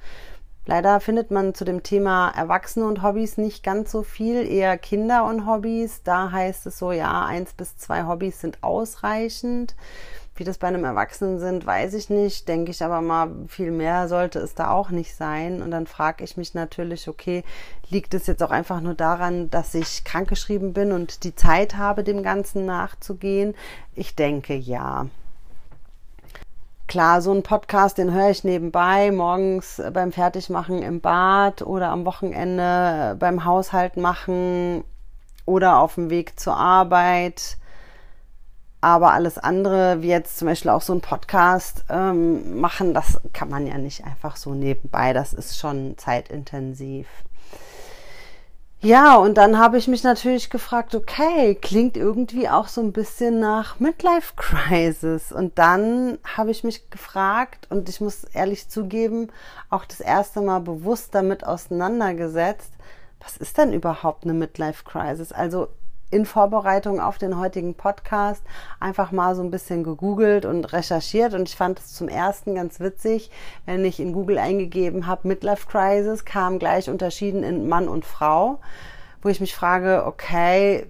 Leider 0.65 1.00
findet 1.00 1.29
man 1.29 1.53
zu 1.53 1.63
dem 1.63 1.84
Thema 1.84 2.29
Erwachsene 2.29 2.88
und 2.88 3.03
Hobbys 3.03 3.38
nicht 3.38 3.63
ganz 3.63 3.91
so 3.91 4.01
viel, 4.01 4.48
eher 4.51 4.79
Kinder 4.79 5.25
und 5.25 5.46
Hobbys. 5.46 6.01
Da 6.03 6.31
heißt 6.31 6.65
es 6.65 6.79
so, 6.79 6.91
ja, 6.91 7.24
eins 7.24 7.53
bis 7.53 7.77
zwei 7.77 8.05
Hobbys 8.05 8.41
sind 8.41 8.63
ausreichend. 8.63 9.75
Wie 10.38 10.44
das 10.44 10.60
bei 10.60 10.67
einem 10.67 10.84
Erwachsenen 10.84 11.39
sind, 11.39 11.65
weiß 11.65 11.96
ich 11.96 12.12
nicht. 12.12 12.48
Denke 12.48 12.70
ich 12.70 12.84
aber 12.84 13.01
mal, 13.01 13.32
viel 13.48 13.72
mehr 13.72 14.08
sollte 14.08 14.38
es 14.38 14.53
da 14.53 14.70
auch 14.70 14.91
nicht 14.91 15.15
sein. 15.15 15.63
Und 15.63 15.72
dann 15.72 15.88
frage 15.88 16.24
ich 16.24 16.38
mich 16.38 16.53
natürlich, 16.53 17.08
okay, 17.10 17.44
liegt 17.89 18.13
es 18.13 18.27
jetzt 18.27 18.44
auch 18.44 18.51
einfach 18.51 18.79
nur 18.79 18.94
daran, 18.94 19.50
dass 19.50 19.74
ich 19.74 20.03
krankgeschrieben 20.03 20.74
bin 20.74 20.91
und 20.91 21.24
die 21.24 21.36
Zeit 21.36 21.75
habe, 21.75 22.03
dem 22.03 22.22
Ganzen 22.22 22.65
nachzugehen? 22.65 23.56
Ich 23.96 24.15
denke 24.15 24.56
ja. 24.56 25.08
Klar, 26.88 27.22
so 27.22 27.34
ein 27.34 27.44
Podcast, 27.44 27.98
den 27.98 28.13
höre 28.13 28.29
ich 28.29 28.44
nebenbei, 28.44 29.12
morgens 29.12 29.82
beim 29.91 30.12
Fertigmachen 30.12 30.84
im 30.84 31.01
Bad 31.01 31.62
oder 31.63 31.89
am 31.89 32.06
Wochenende 32.06 33.17
beim 33.20 33.44
Haushalt 33.44 33.98
machen 33.98 34.86
oder 35.46 35.79
auf 35.79 35.96
dem 35.96 36.10
Weg 36.10 36.39
zur 36.39 36.56
Arbeit 36.56 37.58
aber 38.81 39.13
alles 39.13 39.38
andere, 39.38 40.01
wie 40.01 40.10
jetzt 40.10 40.38
zum 40.38 40.48
Beispiel 40.48 40.72
auch 40.72 40.81
so 40.81 40.93
ein 40.93 41.01
Podcast 41.01 41.84
ähm, 41.89 42.60
machen, 42.60 42.93
das 42.93 43.19
kann 43.34 43.50
man 43.50 43.65
ja 43.65 43.77
nicht 43.77 44.05
einfach 44.05 44.36
so 44.36 44.53
nebenbei. 44.53 45.13
Das 45.13 45.34
ist 45.34 45.57
schon 45.57 45.98
zeitintensiv. 45.98 47.07
Ja, 48.79 49.15
und 49.15 49.39
dann 49.39 49.57
habe 49.57 49.79
ich 49.79 49.88
mich 49.88 50.03
natürlich 50.03 50.51
gefragt, 50.51 50.93
okay, 50.93 51.55
klingt 51.55 51.98
irgendwie 51.98 52.48
auch 52.48 52.67
so 52.67 52.79
ein 52.79 52.91
bisschen 52.91 53.39
nach 53.39 53.79
Midlife 53.79 54.34
Crisis. 54.36 55.31
Und 55.31 55.57
dann 55.57 56.19
habe 56.38 56.51
ich 56.51 56.63
mich 56.63 56.91
gefragt, 56.91 57.65
und 57.72 57.89
ich 57.89 58.01
muss 58.01 58.24
ehrlich 58.25 58.69
zugeben, 58.69 59.31
auch 59.72 59.84
das 59.86 60.00
erste 60.00 60.41
Mal 60.41 60.60
bewusst 60.60 61.15
damit 61.15 61.43
auseinandergesetzt, 61.43 62.72
was 63.19 63.38
ist 63.38 63.57
denn 63.57 63.74
überhaupt 63.74 64.25
eine 64.25 64.34
Midlife 64.34 64.84
Crisis? 64.86 65.31
Also 65.31 65.69
in 66.09 66.25
Vorbereitung 66.25 66.99
auf 66.99 67.17
den 67.17 67.37
heutigen 67.37 67.75
Podcast 67.75 68.41
einfach 68.79 69.11
mal 69.11 69.35
so 69.35 69.43
ein 69.43 69.51
bisschen 69.51 69.83
gegoogelt 69.83 70.45
und 70.45 70.71
recherchiert 70.71 71.33
und 71.33 71.49
ich 71.49 71.55
fand 71.55 71.79
es 71.79 71.93
zum 71.93 72.07
ersten 72.07 72.55
ganz 72.55 72.79
witzig, 72.79 73.29
wenn 73.65 73.83
ich 73.83 73.99
in 73.99 74.13
Google 74.13 74.37
eingegeben 74.37 75.07
habe 75.07 75.27
Midlife 75.27 75.67
Crisis, 75.67 76.23
kam 76.23 76.59
gleich 76.59 76.89
unterschieden 76.89 77.43
in 77.43 77.67
Mann 77.67 77.89
und 77.89 78.05
Frau, 78.05 78.59
wo 79.21 79.29
ich 79.29 79.41
mich 79.41 79.53
frage, 79.53 80.03
okay, 80.05 80.87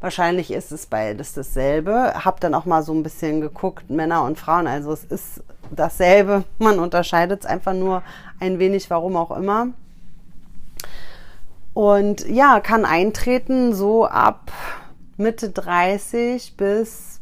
wahrscheinlich 0.00 0.50
ist 0.50 0.72
es 0.72 0.86
beides 0.86 1.34
dasselbe. 1.34 2.14
Hab 2.24 2.40
dann 2.40 2.54
auch 2.54 2.64
mal 2.64 2.82
so 2.82 2.94
ein 2.94 3.02
bisschen 3.02 3.40
geguckt, 3.40 3.90
Männer 3.90 4.24
und 4.24 4.38
Frauen, 4.38 4.66
also 4.66 4.92
es 4.92 5.04
ist 5.04 5.42
dasselbe, 5.70 6.44
man 6.58 6.78
unterscheidet 6.78 7.40
es 7.40 7.46
einfach 7.46 7.74
nur 7.74 8.02
ein 8.40 8.58
wenig, 8.58 8.88
warum 8.90 9.16
auch 9.16 9.30
immer. 9.36 9.68
Und 11.74 12.28
ja, 12.28 12.60
kann 12.60 12.84
eintreten 12.84 13.74
so 13.74 14.06
ab 14.06 14.52
Mitte 15.16 15.50
30 15.50 16.56
bis 16.56 17.20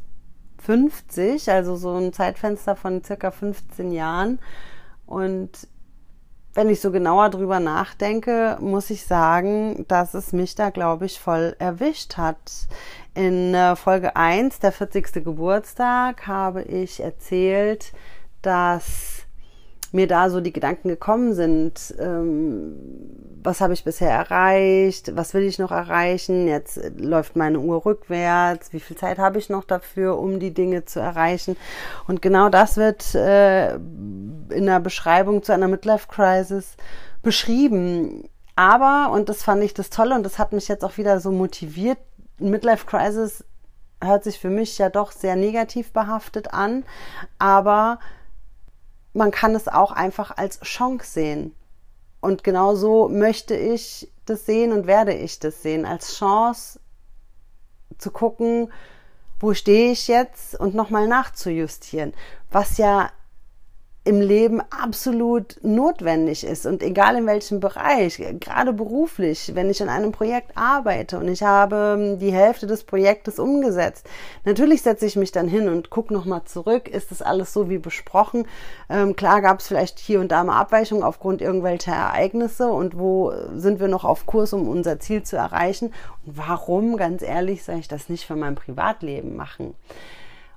50, 0.59 1.51
also 1.51 1.77
so 1.77 1.97
ein 1.97 2.13
Zeitfenster 2.13 2.77
von 2.77 3.03
circa 3.03 3.31
15 3.31 3.93
Jahren. 3.93 4.41
Und 5.07 5.69
wenn 6.55 6.69
ich 6.69 6.81
so 6.81 6.91
genauer 6.91 7.31
drüber 7.31 7.61
nachdenke, 7.61 8.59
muss 8.61 8.91
ich 8.91 9.07
sagen, 9.07 9.85
dass 9.89 10.15
es 10.15 10.33
mich 10.33 10.57
da, 10.57 10.71
glaube 10.71 11.07
ich, 11.07 11.21
voll 11.21 11.55
erwischt 11.59 12.17
hat. 12.17 12.67
In 13.15 13.55
äh, 13.55 13.77
Folge 13.77 14.17
1, 14.17 14.59
der 14.59 14.73
40. 14.73 15.25
Geburtstag, 15.25 16.27
habe 16.27 16.63
ich 16.63 17.01
erzählt, 17.01 17.93
dass 18.43 19.25
mir 19.93 20.07
da 20.07 20.31
so 20.31 20.41
die 20.41 20.53
Gedanken 20.53 20.89
gekommen 20.89 21.35
sind, 21.35 21.95
ähm, 21.99 22.77
was 23.43 23.61
habe 23.61 23.73
ich 23.73 23.85
bisher 23.85 24.11
erreicht, 24.11 25.17
was 25.17 25.35
will 25.35 25.43
ich 25.43 25.59
noch 25.59 25.71
erreichen, 25.71 26.47
jetzt 26.47 26.79
läuft 26.99 27.37
meine 27.37 27.59
Uhr 27.59 27.85
rückwärts, 27.85 28.73
wie 28.73 28.81
viel 28.81 28.97
Zeit 28.97 29.19
habe 29.19 29.39
ich 29.39 29.49
noch 29.49 29.65
dafür, 29.65 30.19
um 30.19 30.41
die 30.41 30.53
Dinge 30.53 30.85
zu 30.85 31.01
erreichen. 31.01 31.57
Und 32.07 32.23
genau 32.23 32.51
das 32.51 32.77
wird 32.77 33.15
äh, 33.15 33.75
in 33.75 34.67
der 34.67 34.81
Beschreibung 34.81 35.43
zu 35.43 35.53
einer 35.53 35.69
Midlife 35.69 36.09
Crisis 36.09 36.77
beschrieben. 37.23 38.29
Aber, 38.57 39.11
und 39.13 39.29
das 39.29 39.43
fand 39.43 39.63
ich 39.63 39.73
das 39.73 39.91
Tolle 39.91 40.15
und 40.15 40.23
das 40.23 40.39
hat 40.39 40.53
mich 40.53 40.69
jetzt 40.69 40.85
auch 40.85 40.99
wieder 40.99 41.21
so 41.21 41.31
motiviert, 41.33 41.99
Midlife 42.39 42.87
Crisis 42.87 43.45
hört 44.03 44.25
sich 44.25 44.39
für 44.39 44.49
mich 44.49 44.79
ja 44.79 44.89
doch 44.89 45.13
sehr 45.13 45.37
negativ 45.37 45.93
behaftet 45.93 46.53
an, 46.55 46.85
aber 47.39 47.99
man 49.13 49.31
kann 49.31 49.55
es 49.55 49.69
auch 49.69 49.93
einfach 49.93 50.37
als 50.37 50.61
Chance 50.61 51.11
sehen. 51.11 51.55
Und 52.21 52.45
genau 52.45 52.75
so 52.75 53.09
möchte 53.09 53.57
ich 53.57 54.11
das 54.27 54.47
sehen 54.47 54.73
und 54.73 54.87
werde 54.87 55.15
ich 55.15 55.39
das 55.39 55.63
sehen, 55.63 55.85
als 55.85 56.17
Chance 56.17 56.81
zu 57.99 58.11
gucken, 58.11 58.73
wo 59.41 59.55
stehe 59.55 59.91
ich 59.91 60.07
jetzt 60.07 60.55
und 60.55 60.75
nochmal 60.75 61.09
nachzujustieren. 61.09 62.13
Was 62.51 62.77
ja 62.77 63.11
im 64.11 64.21
Leben 64.21 64.61
absolut 64.71 65.59
notwendig 65.63 66.43
ist 66.43 66.67
und 66.67 66.83
egal 66.83 67.15
in 67.15 67.27
welchem 67.27 67.61
Bereich, 67.61 68.21
gerade 68.41 68.73
beruflich, 68.73 69.53
wenn 69.55 69.71
ich 69.71 69.81
an 69.85 69.89
einem 69.89 70.11
Projekt 70.11 70.51
arbeite 70.57 71.17
und 71.17 71.29
ich 71.29 71.45
habe 71.45 71.97
ähm, 71.97 72.19
die 72.19 72.33
Hälfte 72.33 72.67
des 72.67 72.83
Projektes 72.83 73.39
umgesetzt, 73.39 74.05
natürlich 74.45 74.83
setze 74.83 75.07
ich 75.07 75.15
mich 75.15 75.31
dann 75.31 75.47
hin 75.47 75.69
und 75.69 75.91
gucke 75.91 76.13
nochmal 76.13 76.43
zurück, 76.43 76.89
ist 76.89 77.13
das 77.13 77.23
alles 77.23 77.53
so 77.53 77.71
wie 77.71 77.79
besprochen? 77.79 78.49
Ähm, 78.89 79.15
klar 79.15 79.43
gab 79.43 79.61
es 79.61 79.69
vielleicht 79.69 80.01
hier 80.01 80.19
und 80.19 80.33
da 80.33 80.43
mal 80.43 80.59
Abweichungen 80.59 81.05
aufgrund 81.05 81.41
irgendwelcher 81.41 81.93
Ereignisse 81.93 82.67
und 82.67 82.99
wo 82.99 83.33
sind 83.55 83.79
wir 83.79 83.87
noch 83.87 84.05
auf 84.05 84.27
Kurs, 84.27 84.53
um 84.53 84.67
unser 84.67 84.99
Ziel 84.99 85.23
zu 85.23 85.37
erreichen 85.37 85.95
und 86.27 86.37
warum, 86.37 86.97
ganz 86.97 87.23
ehrlich, 87.23 87.63
soll 87.63 87.77
ich 87.77 87.87
das 87.87 88.09
nicht 88.09 88.27
für 88.27 88.35
mein 88.35 88.57
Privatleben 88.57 89.37
machen? 89.37 89.77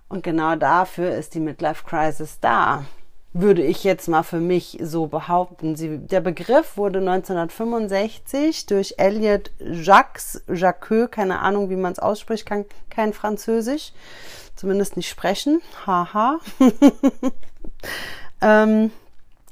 Und 0.10 0.24
genau 0.24 0.56
dafür 0.56 1.12
ist 1.12 1.36
die 1.36 1.40
Midlife 1.40 1.86
Crisis 1.86 2.40
da 2.40 2.86
würde 3.34 3.64
ich 3.64 3.84
jetzt 3.84 4.08
mal 4.08 4.24
für 4.24 4.40
mich 4.40 4.78
so 4.82 5.08
behaupten. 5.08 5.76
Sie, 5.76 5.98
der 5.98 6.22
Begriff 6.22 6.78
wurde 6.78 7.00
1965 7.00 8.68
durch 8.68 8.96
Elliot 8.98 9.52
Jacques, 9.60 10.44
Jacques, 10.48 11.10
keine 11.10 11.40
Ahnung, 11.40 11.70
wie 11.70 11.76
man 11.76 11.94
es 11.94 12.00
ausspricht, 12.00 12.46
kann 12.46 12.66
kein 12.90 13.12
Französisch, 13.12 13.92
zumindest 14.56 14.98
nicht 14.98 15.10
sprechen. 15.10 15.62
Haha. 15.86 16.40
ähm, 18.42 18.92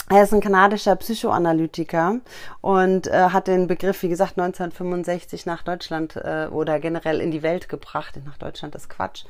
er 0.10 0.24
ist 0.24 0.34
ein 0.34 0.42
kanadischer 0.42 0.96
Psychoanalytiker 0.98 2.18
und 2.60 3.08
äh, 3.08 3.30
hat 3.30 3.48
den 3.48 3.68
Begriff, 3.68 4.04
wie 4.04 4.10
gesagt, 4.10 4.38
1965 4.38 5.46
nach 5.46 5.64
Deutschland 5.64 6.18
äh, 6.18 6.48
oder 6.52 6.80
generell 6.80 7.22
in 7.22 7.32
die 7.32 7.42
Welt 7.42 7.70
gebracht. 7.70 8.20
Nach 8.26 8.38
Deutschland 8.38 8.76
ist 8.76 8.90
Quatsch. 8.90 9.24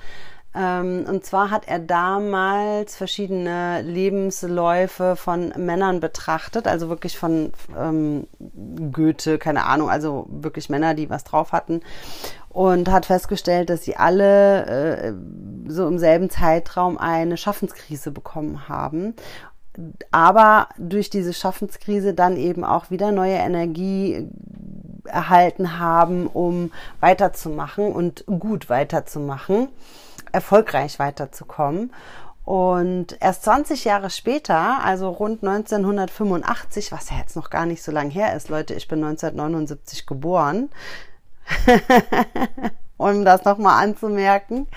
Ähm, 0.54 1.06
und 1.08 1.26
zwar 1.26 1.50
hat 1.50 1.68
er 1.68 1.80
damals 1.80 2.98
verschiedene 2.98 3.82
Lebensläufe 3.84 5.16
von 5.16 5.54
Männern 5.58 6.02
betrachtet, 6.02 6.68
also 6.68 6.90
wirklich 6.90 7.18
von 7.18 7.54
ähm, 7.78 8.28
Goethe, 8.92 9.38
keine 9.38 9.66
Ahnung, 9.66 9.90
also 9.90 10.28
wirklich 10.30 10.70
Männer, 10.70 10.94
die 10.94 11.10
was 11.10 11.24
drauf 11.24 11.54
hatten. 11.54 11.82
Und 12.50 12.92
hat 12.92 13.06
festgestellt, 13.06 13.70
dass 13.70 13.86
sie 13.86 13.96
alle 13.96 14.66
äh, 14.66 15.14
so 15.68 15.88
im 15.88 15.98
selben 16.00 16.30
Zeitraum 16.30 16.98
eine 16.98 17.38
Schaffenskrise 17.38 18.12
bekommen 18.12 18.68
haben 18.68 19.16
aber 20.12 20.68
durch 20.78 21.10
diese 21.10 21.34
Schaffenskrise 21.34 22.14
dann 22.14 22.36
eben 22.36 22.66
auch 22.66 22.92
wieder 22.92 23.14
neue 23.14 23.36
Energie 23.36 24.28
erhalten 25.06 25.80
haben, 25.80 26.28
um 26.28 26.72
weiterzumachen 27.00 27.92
und 27.92 28.26
gut 28.26 28.70
weiterzumachen 28.70 29.70
erfolgreich 30.32 31.00
weiterzukommen. 31.00 31.92
Und 32.44 33.18
erst 33.22 33.44
20 33.44 33.86
Jahre 33.86 34.10
später, 34.10 34.84
also 34.84 35.10
rund 35.10 35.44
1985, 35.44 36.92
was 36.92 37.10
ja 37.10 37.18
jetzt 37.18 37.36
noch 37.36 37.50
gar 37.50 37.66
nicht 37.66 37.84
so 37.84 37.92
lang 37.92 38.10
her 38.10 38.36
ist, 38.36 38.50
Leute, 38.50 38.74
ich 38.74 38.88
bin 38.88 39.04
1979 39.04 40.08
geboren, 40.08 40.70
um 42.98 43.26
das 43.26 43.46
nochmal 43.46 43.84
anzumerken, 43.84 44.68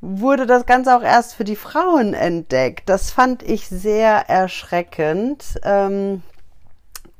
wurde 0.00 0.46
das 0.46 0.66
Ganze 0.66 0.96
auch 0.96 1.02
erst 1.02 1.34
für 1.34 1.44
die 1.44 1.56
Frauen 1.56 2.14
entdeckt. 2.14 2.88
Das 2.88 3.10
fand 3.10 3.42
ich 3.42 3.68
sehr 3.68 4.28
erschreckend. 4.28 5.60
Ähm, 5.64 6.22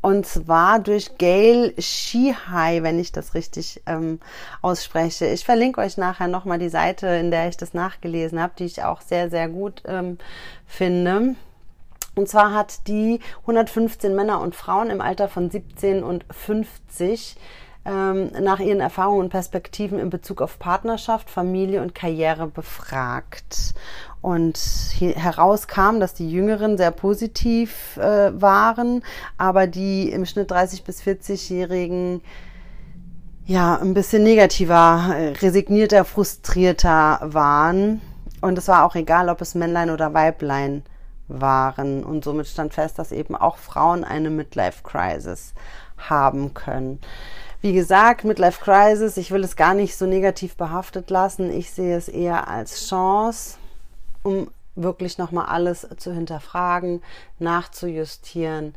und 0.03 0.27
zwar 0.27 0.81
durch 0.81 1.17
Gail 1.17 1.75
Shihai, 1.79 2.83
wenn 2.83 2.99
ich 2.99 3.13
das 3.13 3.35
richtig 3.35 3.81
ähm, 3.87 4.19
ausspreche. 4.61 5.27
Ich 5.27 5.45
verlinke 5.45 5.81
euch 5.81 5.97
nachher 5.97 6.27
nochmal 6.27 6.59
die 6.59 6.69
Seite, 6.69 7.07
in 7.07 7.31
der 7.31 7.49
ich 7.49 7.57
das 7.57 7.73
nachgelesen 7.73 8.41
habe, 8.41 8.53
die 8.59 8.65
ich 8.65 8.83
auch 8.83 9.01
sehr, 9.01 9.31
sehr 9.31 9.49
gut 9.49 9.83
ähm, 9.87 10.19
finde. 10.67 11.37
Und 12.17 12.29
zwar 12.29 12.53
hat 12.53 12.89
die 12.89 13.21
115 13.43 14.15
Männer 14.15 14.41
und 14.41 14.57
Frauen 14.57 14.91
im 14.91 15.01
Alter 15.01 15.29
von 15.29 15.51
17 15.51 16.03
und 16.03 16.27
50 16.31 17.37
ähm, 17.85 18.31
nach 18.41 18.61
ihren 18.61 18.81
Erfahrungen 18.81 19.21
und 19.25 19.31
Perspektiven 19.31 19.99
in 19.99 20.11
Bezug 20.11 20.41
auf 20.41 20.59
Partnerschaft, 20.59 21.31
Familie 21.31 21.83
und 21.83 21.95
Karriere 21.95 22.47
befragt. 22.47 23.75
Und 24.21 24.57
herauskam, 24.99 25.99
dass 25.99 26.15
die 26.15 26.31
Jüngeren 26.31 26.77
sehr 26.77 26.93
positiv 26.93 27.97
äh, 27.97 28.41
waren, 28.41 29.03
aber 29.37 29.67
die 29.67 30.11
im 30.11 30.27
Schnitt 30.27 30.53
30 30.53 30.85
bis 30.85 31.03
40-Jährigen 31.03 32.21
ja 33.47 33.77
ein 33.77 33.95
bisschen 33.95 34.23
negativer, 34.23 35.15
äh, 35.17 35.29
resignierter, 35.31 36.05
frustrierter 36.05 37.19
waren. 37.23 38.01
Und 38.41 38.59
es 38.59 38.69
war 38.69 38.85
auch 38.85 38.95
egal, 38.95 39.29
ob 39.29 39.41
es 39.41 39.57
Männlein 39.57 39.91
oder 39.91 40.15
Weiblein 40.15 40.85
waren. 41.27 42.05
Und 42.05 42.25
somit 42.25 42.47
stand 42.47 42.75
fest, 42.75 42.99
dass 42.99 43.13
eben 43.13 43.35
auch 43.35 43.57
Frauen 43.57 44.05
eine 44.05 44.31
Midlife 44.31 44.83
Crisis 44.83 45.55
haben 45.97 46.55
können. 46.55 47.01
Wie 47.63 47.73
gesagt, 47.73 48.25
Midlife 48.25 48.61
Crisis, 48.61 49.17
ich 49.17 49.31
will 49.31 49.43
es 49.43 49.57
gar 49.57 49.73
nicht 49.73 49.97
so 49.97 50.05
negativ 50.05 50.57
behaftet 50.57 51.09
lassen. 51.11 51.51
Ich 51.51 51.71
sehe 51.71 51.97
es 51.97 52.09
eher 52.09 52.49
als 52.49 52.89
Chance 52.89 53.57
um 54.23 54.51
wirklich 54.75 55.19
nochmal 55.19 55.47
alles 55.47 55.87
zu 55.97 56.13
hinterfragen, 56.13 57.03
nachzujustieren, 57.39 58.75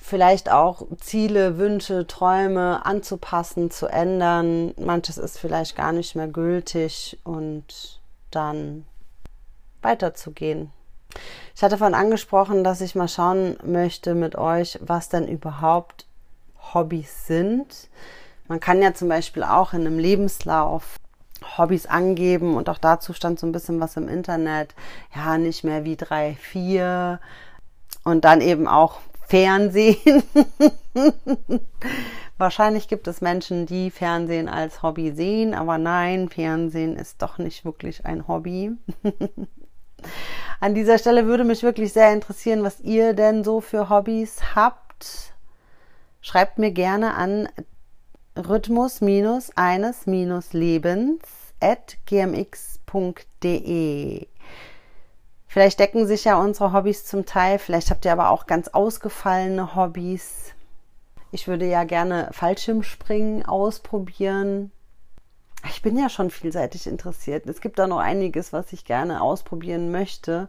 vielleicht 0.00 0.50
auch 0.50 0.86
Ziele, 1.00 1.56
Wünsche, 1.56 2.06
Träume 2.06 2.84
anzupassen, 2.84 3.70
zu 3.70 3.86
ändern. 3.86 4.74
Manches 4.76 5.16
ist 5.16 5.38
vielleicht 5.38 5.76
gar 5.76 5.92
nicht 5.92 6.14
mehr 6.14 6.28
gültig 6.28 7.18
und 7.24 8.00
dann 8.30 8.84
weiterzugehen. 9.80 10.70
Ich 11.54 11.62
hatte 11.62 11.78
vorhin 11.78 11.94
angesprochen, 11.94 12.64
dass 12.64 12.80
ich 12.80 12.94
mal 12.94 13.08
schauen 13.08 13.56
möchte 13.64 14.14
mit 14.14 14.36
euch, 14.36 14.78
was 14.82 15.08
denn 15.08 15.28
überhaupt 15.28 16.06
Hobbys 16.72 17.26
sind. 17.26 17.88
Man 18.48 18.60
kann 18.60 18.80
ja 18.82 18.94
zum 18.94 19.08
Beispiel 19.08 19.42
auch 19.42 19.72
in 19.72 19.82
einem 19.82 19.98
Lebenslauf 19.98 20.96
Hobbys 21.58 21.86
angeben 21.86 22.56
und 22.56 22.68
auch 22.68 22.78
dazu 22.78 23.12
stand 23.12 23.38
so 23.38 23.46
ein 23.46 23.52
bisschen 23.52 23.80
was 23.80 23.96
im 23.96 24.08
Internet. 24.08 24.74
Ja, 25.14 25.38
nicht 25.38 25.64
mehr 25.64 25.84
wie 25.84 25.96
drei, 25.96 26.36
vier 26.40 27.20
und 28.04 28.24
dann 28.24 28.40
eben 28.40 28.66
auch 28.66 29.00
Fernsehen. 29.26 30.22
Wahrscheinlich 32.38 32.88
gibt 32.88 33.06
es 33.08 33.20
Menschen, 33.20 33.66
die 33.66 33.90
Fernsehen 33.90 34.48
als 34.48 34.82
Hobby 34.82 35.12
sehen, 35.12 35.54
aber 35.54 35.78
nein, 35.78 36.28
Fernsehen 36.28 36.96
ist 36.96 37.22
doch 37.22 37.38
nicht 37.38 37.64
wirklich 37.64 38.04
ein 38.04 38.28
Hobby. 38.28 38.72
An 40.60 40.74
dieser 40.74 40.98
Stelle 40.98 41.26
würde 41.26 41.44
mich 41.44 41.62
wirklich 41.62 41.92
sehr 41.92 42.12
interessieren, 42.12 42.62
was 42.62 42.80
ihr 42.80 43.14
denn 43.14 43.44
so 43.44 43.60
für 43.60 43.88
Hobbys 43.88 44.54
habt. 44.54 45.33
Schreibt 46.24 46.58
mir 46.58 46.70
gerne 46.72 47.14
an 47.16 47.50
Rhythmus 48.34 49.02
minus 49.02 49.54
eines 49.56 50.06
minus 50.06 50.54
Lebens 50.54 51.20
at 51.60 51.98
gmx.de. 52.06 52.66
Vielleicht 55.46 55.78
decken 55.78 56.06
sich 56.06 56.24
ja 56.24 56.40
unsere 56.40 56.72
Hobbys 56.72 57.04
zum 57.04 57.26
Teil, 57.26 57.58
vielleicht 57.58 57.90
habt 57.90 58.06
ihr 58.06 58.12
aber 58.12 58.30
auch 58.30 58.46
ganz 58.46 58.68
ausgefallene 58.68 59.76
Hobbys. 59.76 60.54
Ich 61.30 61.46
würde 61.46 61.66
ja 61.66 61.84
gerne 61.84 62.30
Fallschirmspringen 62.32 63.44
ausprobieren. 63.44 64.72
Ich 65.68 65.82
bin 65.82 65.98
ja 65.98 66.08
schon 66.08 66.30
vielseitig 66.30 66.86
interessiert. 66.86 67.44
Es 67.46 67.60
gibt 67.60 67.78
da 67.78 67.86
noch 67.86 67.98
einiges, 67.98 68.50
was 68.54 68.72
ich 68.72 68.86
gerne 68.86 69.20
ausprobieren 69.20 69.90
möchte. 69.90 70.48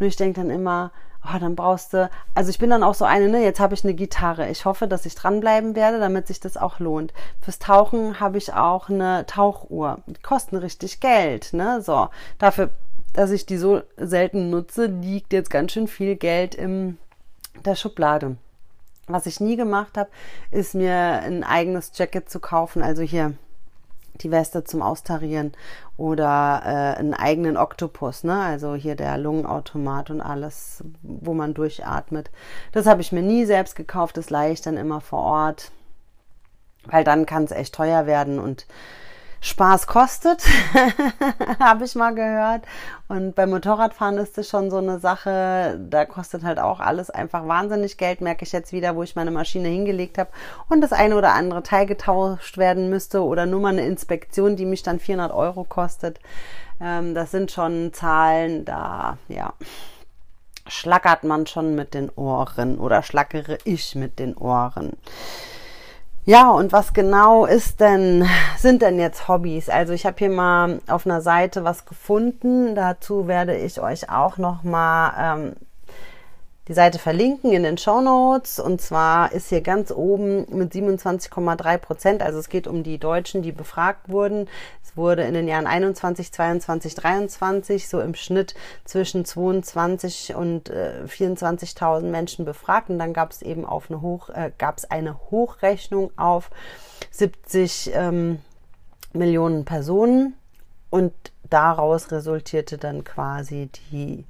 Nur 0.00 0.08
ich 0.08 0.16
denke 0.16 0.40
dann 0.40 0.50
immer, 0.50 0.90
oh, 1.24 1.38
dann 1.38 1.56
brauchst 1.56 1.92
du, 1.92 2.10
also 2.34 2.50
ich 2.50 2.58
bin 2.58 2.70
dann 2.70 2.82
auch 2.82 2.94
so 2.94 3.04
eine, 3.04 3.28
ne, 3.28 3.42
jetzt 3.42 3.60
habe 3.60 3.74
ich 3.74 3.84
eine 3.84 3.94
Gitarre. 3.94 4.50
Ich 4.50 4.64
hoffe, 4.64 4.88
dass 4.88 5.06
ich 5.06 5.14
dranbleiben 5.14 5.74
werde, 5.76 6.00
damit 6.00 6.26
sich 6.26 6.40
das 6.40 6.56
auch 6.56 6.78
lohnt. 6.78 7.12
Fürs 7.40 7.58
Tauchen 7.58 8.20
habe 8.20 8.38
ich 8.38 8.52
auch 8.52 8.88
eine 8.88 9.24
Tauchuhr. 9.26 9.98
Die 10.06 10.22
kosten 10.22 10.56
richtig 10.56 11.00
Geld, 11.00 11.52
ne, 11.52 11.80
so. 11.82 12.08
Dafür, 12.38 12.70
dass 13.12 13.30
ich 13.30 13.46
die 13.46 13.58
so 13.58 13.82
selten 13.96 14.50
nutze, 14.50 14.86
liegt 14.86 15.32
jetzt 15.32 15.50
ganz 15.50 15.72
schön 15.72 15.86
viel 15.86 16.16
Geld 16.16 16.54
in 16.54 16.98
der 17.64 17.76
Schublade. 17.76 18.36
Was 19.06 19.26
ich 19.26 19.40
nie 19.40 19.56
gemacht 19.56 19.96
habe, 19.96 20.10
ist 20.50 20.74
mir 20.74 20.94
ein 20.94 21.44
eigenes 21.44 21.92
Jacket 21.94 22.30
zu 22.30 22.40
kaufen, 22.40 22.82
also 22.82 23.02
hier 23.02 23.34
die 24.20 24.30
Weste 24.30 24.64
zum 24.64 24.82
Austarieren 24.82 25.52
oder 25.96 26.62
äh, 26.64 26.98
einen 26.98 27.14
eigenen 27.14 27.56
Oktopus, 27.56 28.24
ne? 28.24 28.40
Also 28.40 28.74
hier 28.74 28.94
der 28.94 29.18
Lungenautomat 29.18 30.10
und 30.10 30.20
alles, 30.20 30.84
wo 31.02 31.34
man 31.34 31.54
durchatmet. 31.54 32.30
Das 32.72 32.86
habe 32.86 33.00
ich 33.00 33.12
mir 33.12 33.22
nie 33.22 33.44
selbst 33.44 33.76
gekauft, 33.76 34.16
das 34.16 34.30
leihe 34.30 34.52
ich 34.52 34.60
dann 34.60 34.76
immer 34.76 35.00
vor 35.00 35.20
Ort, 35.20 35.72
weil 36.84 37.04
dann 37.04 37.26
kann 37.26 37.44
es 37.44 37.52
echt 37.52 37.74
teuer 37.74 38.06
werden 38.06 38.38
und 38.38 38.66
Spaß 39.44 39.88
kostet, 39.88 40.44
habe 41.58 41.84
ich 41.84 41.96
mal 41.96 42.14
gehört. 42.14 42.62
Und 43.08 43.34
beim 43.34 43.50
Motorradfahren 43.50 44.16
ist 44.18 44.38
es 44.38 44.48
schon 44.48 44.70
so 44.70 44.76
eine 44.78 45.00
Sache, 45.00 45.80
da 45.90 46.04
kostet 46.04 46.44
halt 46.44 46.60
auch 46.60 46.78
alles 46.78 47.10
einfach 47.10 47.48
wahnsinnig 47.48 47.98
Geld, 47.98 48.20
merke 48.20 48.44
ich 48.44 48.52
jetzt 48.52 48.72
wieder, 48.72 48.94
wo 48.94 49.02
ich 49.02 49.16
meine 49.16 49.32
Maschine 49.32 49.66
hingelegt 49.66 50.16
habe 50.16 50.30
und 50.68 50.80
das 50.80 50.92
eine 50.92 51.16
oder 51.16 51.34
andere 51.34 51.64
Teil 51.64 51.86
getauscht 51.86 52.56
werden 52.56 52.88
müsste 52.88 53.24
oder 53.24 53.44
nur 53.46 53.60
mal 53.60 53.70
eine 53.70 53.84
Inspektion, 53.84 54.54
die 54.54 54.64
mich 54.64 54.84
dann 54.84 55.00
400 55.00 55.32
Euro 55.32 55.64
kostet. 55.64 56.20
Ähm, 56.80 57.12
das 57.14 57.32
sind 57.32 57.50
schon 57.50 57.92
Zahlen, 57.92 58.64
da, 58.64 59.18
ja, 59.26 59.54
schlackert 60.68 61.24
man 61.24 61.48
schon 61.48 61.74
mit 61.74 61.94
den 61.94 62.10
Ohren 62.10 62.78
oder 62.78 63.02
schlackere 63.02 63.58
ich 63.64 63.96
mit 63.96 64.20
den 64.20 64.36
Ohren. 64.36 64.92
Ja, 66.24 66.50
und 66.50 66.70
was 66.70 66.92
genau 66.92 67.46
ist 67.46 67.80
denn, 67.80 68.24
sind 68.56 68.82
denn 68.82 69.00
jetzt 69.00 69.26
Hobbys? 69.26 69.68
Also 69.68 69.92
ich 69.92 70.06
habe 70.06 70.16
hier 70.18 70.30
mal 70.30 70.80
auf 70.86 71.04
einer 71.04 71.20
Seite 71.20 71.64
was 71.64 71.84
gefunden. 71.84 72.76
Dazu 72.76 73.26
werde 73.26 73.56
ich 73.56 73.80
euch 73.80 74.08
auch 74.08 74.38
noch 74.38 74.62
mal 74.62 75.12
ähm, 75.18 75.56
die 76.68 76.74
Seite 76.74 77.00
verlinken 77.00 77.52
in 77.52 77.64
den 77.64 77.76
Show 77.76 78.00
Notes. 78.00 78.60
Und 78.60 78.80
zwar 78.80 79.32
ist 79.32 79.48
hier 79.48 79.62
ganz 79.62 79.90
oben 79.90 80.46
mit 80.56 80.72
27,3 80.72 81.78
Prozent. 81.78 82.22
Also 82.22 82.38
es 82.38 82.48
geht 82.48 82.68
um 82.68 82.84
die 82.84 82.98
Deutschen, 82.98 83.42
die 83.42 83.50
befragt 83.50 84.08
wurden. 84.08 84.48
Es 84.82 84.96
wurde 84.96 85.22
in 85.24 85.34
den 85.34 85.48
Jahren 85.48 85.66
21, 85.66 86.30
22, 86.32 86.94
23 86.94 87.88
so 87.88 88.00
im 88.00 88.14
Schnitt 88.14 88.54
zwischen 88.84 89.24
22 89.24 90.36
und 90.36 90.70
äh, 90.70 91.02
24.000 91.06 92.02
Menschen 92.02 92.44
befragt. 92.44 92.90
Und 92.90 93.00
dann 93.00 93.12
gab 93.12 93.32
es 93.32 93.42
eben 93.42 93.64
auf 93.64 93.90
eine 93.90 94.00
Hoch, 94.00 94.30
äh, 94.30 94.52
gab 94.56 94.78
es 94.78 94.88
eine 94.88 95.18
Hochrechnung 95.30 96.12
auf 96.16 96.50
70 97.10 97.90
ähm, 97.94 98.38
Millionen 99.12 99.64
Personen. 99.64 100.34
Und 100.90 101.12
daraus 101.50 102.12
resultierte 102.12 102.78
dann 102.78 103.02
quasi 103.02 103.68
die 103.90 104.26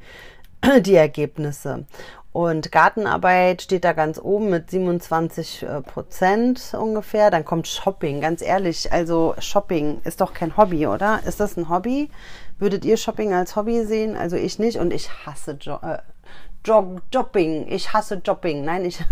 die 0.80 0.94
Ergebnisse. 0.94 1.86
Und 2.32 2.72
Gartenarbeit 2.72 3.60
steht 3.60 3.84
da 3.84 3.92
ganz 3.92 4.18
oben 4.18 4.48
mit 4.48 4.70
27 4.70 5.64
äh, 5.64 5.82
Prozent 5.82 6.74
ungefähr. 6.78 7.30
Dann 7.30 7.44
kommt 7.44 7.68
Shopping, 7.68 8.22
ganz 8.22 8.40
ehrlich. 8.40 8.90
Also 8.90 9.34
Shopping 9.38 10.00
ist 10.04 10.22
doch 10.22 10.32
kein 10.32 10.56
Hobby, 10.56 10.86
oder? 10.86 11.20
Ist 11.26 11.40
das 11.40 11.58
ein 11.58 11.68
Hobby? 11.68 12.10
Würdet 12.58 12.86
ihr 12.86 12.96
Shopping 12.96 13.34
als 13.34 13.54
Hobby 13.54 13.84
sehen? 13.84 14.16
Also 14.16 14.36
ich 14.36 14.58
nicht 14.58 14.78
und 14.78 14.94
ich 14.94 15.10
hasse 15.26 15.58
jo 15.60 15.78
äh, 15.82 15.98
Jog 16.64 17.02
Jobbing. 17.12 17.68
Ich 17.68 17.92
hasse 17.92 18.22
Jobbing. 18.24 18.64
Nein, 18.64 18.86
ich. 18.86 19.04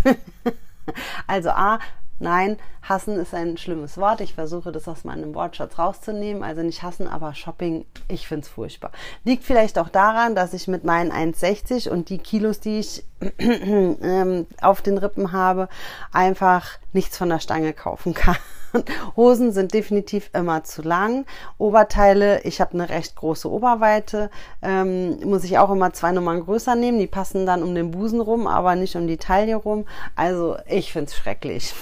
also 1.27 1.49
A, 1.49 1.79
Nein, 2.21 2.57
hassen 2.83 3.17
ist 3.17 3.33
ein 3.33 3.57
schlimmes 3.57 3.97
Wort. 3.97 4.21
Ich 4.21 4.35
versuche 4.35 4.71
das 4.71 4.87
aus 4.87 5.05
meinem 5.05 5.33
Wortschatz 5.33 5.79
rauszunehmen. 5.79 6.43
Also 6.43 6.61
nicht 6.61 6.83
hassen, 6.83 7.07
aber 7.07 7.33
Shopping, 7.33 7.83
ich 8.07 8.27
finde 8.27 8.45
es 8.45 8.47
furchtbar. 8.47 8.91
Liegt 9.23 9.43
vielleicht 9.43 9.79
auch 9.79 9.89
daran, 9.89 10.35
dass 10.35 10.53
ich 10.53 10.67
mit 10.67 10.83
meinen 10.83 11.11
1,60 11.11 11.89
und 11.89 12.09
die 12.09 12.19
Kilos, 12.19 12.59
die 12.59 12.77
ich 12.77 13.03
ähm, 13.39 14.45
auf 14.61 14.83
den 14.83 14.99
Rippen 14.99 15.31
habe, 15.31 15.67
einfach 16.13 16.77
nichts 16.93 17.17
von 17.17 17.29
der 17.29 17.39
Stange 17.39 17.73
kaufen 17.73 18.13
kann. 18.13 18.37
Hosen 19.17 19.51
sind 19.51 19.73
definitiv 19.73 20.29
immer 20.33 20.63
zu 20.63 20.83
lang. 20.83 21.25
Oberteile, 21.57 22.43
ich 22.43 22.61
habe 22.61 22.75
eine 22.75 22.87
recht 22.89 23.15
große 23.15 23.49
Oberweite, 23.49 24.29
ähm, 24.61 25.19
muss 25.27 25.43
ich 25.43 25.57
auch 25.57 25.71
immer 25.71 25.91
zwei 25.93 26.11
Nummern 26.11 26.45
größer 26.45 26.75
nehmen. 26.75 26.99
Die 26.99 27.07
passen 27.07 27.47
dann 27.47 27.63
um 27.63 27.73
den 27.73 27.89
Busen 27.89 28.21
rum, 28.21 28.45
aber 28.45 28.75
nicht 28.75 28.95
um 28.95 29.07
die 29.07 29.17
Taille 29.17 29.55
rum. 29.55 29.85
Also 30.15 30.57
ich 30.67 30.93
finde 30.93 31.09
es 31.09 31.15
schrecklich. 31.15 31.73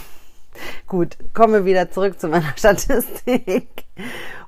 Gut, 0.87 1.17
kommen 1.33 1.53
wir 1.53 1.65
wieder 1.65 1.91
zurück 1.91 2.19
zu 2.19 2.27
meiner 2.27 2.53
Statistik. 2.55 3.85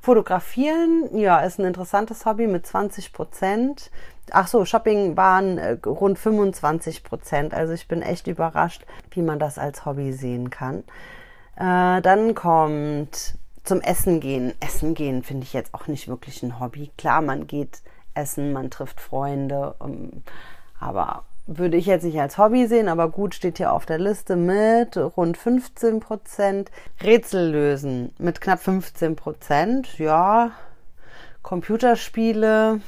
Fotografieren, 0.01 1.09
ja, 1.13 1.39
ist 1.39 1.59
ein 1.59 1.65
interessantes 1.65 2.25
Hobby 2.25 2.47
mit 2.47 2.65
20 2.65 3.13
Prozent. 3.13 3.91
Ach 4.31 4.47
so, 4.47 4.65
Shopping 4.65 5.17
waren 5.17 5.57
äh, 5.57 5.77
rund 5.85 6.17
25 6.17 7.03
Prozent. 7.03 7.53
Also 7.53 7.73
ich 7.73 7.87
bin 7.87 8.01
echt 8.01 8.27
überrascht, 8.27 8.85
wie 9.11 9.21
man 9.21 9.39
das 9.39 9.57
als 9.57 9.85
Hobby 9.85 10.13
sehen 10.13 10.49
kann. 10.49 10.83
Äh, 11.55 12.01
dann 12.01 12.33
kommt 12.33 13.35
zum 13.63 13.81
Essen 13.81 14.19
gehen. 14.19 14.53
Essen 14.59 14.95
gehen 14.95 15.23
finde 15.23 15.43
ich 15.43 15.53
jetzt 15.53 15.73
auch 15.73 15.87
nicht 15.87 16.07
wirklich 16.07 16.41
ein 16.43 16.59
Hobby. 16.59 16.91
Klar, 16.97 17.21
man 17.21 17.45
geht 17.45 17.81
essen, 18.13 18.53
man 18.53 18.69
trifft 18.69 18.99
Freunde, 18.99 19.75
ähm, 19.81 20.23
aber 20.79 21.23
würde 21.47 21.77
ich 21.77 21.85
jetzt 21.85 22.03
nicht 22.03 22.19
als 22.19 22.37
Hobby 22.37 22.67
sehen, 22.67 22.87
aber 22.87 23.09
gut 23.09 23.35
steht 23.35 23.57
hier 23.57 23.73
auf 23.73 23.85
der 23.85 23.97
Liste 23.97 24.35
mit 24.35 24.97
rund 24.97 25.37
15 25.37 25.99
Prozent. 25.99 26.71
Rätsel 27.01 27.51
lösen 27.51 28.13
mit 28.19 28.41
knapp 28.41 28.59
15 28.59 29.15
Prozent. 29.15 29.97
Ja, 29.97 30.51
Computerspiele 31.41 32.81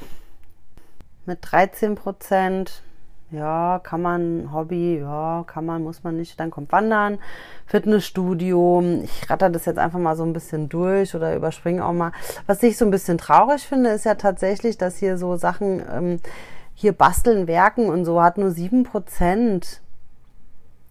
mit 1.26 1.38
13 1.42 1.94
Prozent. 1.94 2.82
Ja, 3.30 3.80
kann 3.82 4.00
man, 4.00 4.50
Hobby, 4.52 5.00
ja, 5.00 5.42
kann 5.48 5.66
man, 5.66 5.82
muss 5.82 6.04
man 6.04 6.16
nicht. 6.16 6.38
Dann 6.38 6.52
kommt 6.52 6.70
Wandern, 6.70 7.18
Fitnessstudio. 7.66 9.00
Ich 9.02 9.28
ratter 9.28 9.50
das 9.50 9.64
jetzt 9.64 9.78
einfach 9.78 9.98
mal 9.98 10.14
so 10.14 10.22
ein 10.22 10.32
bisschen 10.32 10.68
durch 10.68 11.16
oder 11.16 11.34
überspringe 11.34 11.84
auch 11.84 11.92
mal. 11.92 12.12
Was 12.46 12.62
ich 12.62 12.76
so 12.76 12.84
ein 12.84 12.92
bisschen 12.92 13.18
traurig 13.18 13.66
finde, 13.66 13.90
ist 13.90 14.04
ja 14.04 14.14
tatsächlich, 14.14 14.78
dass 14.78 14.98
hier 14.98 15.18
so 15.18 15.36
Sachen 15.36 15.82
ähm, 15.92 16.20
hier 16.74 16.92
basteln, 16.92 17.46
werken 17.46 17.88
und 17.88 18.04
so 18.04 18.22
hat 18.22 18.38
nur 18.38 18.50
7%. 18.50 19.80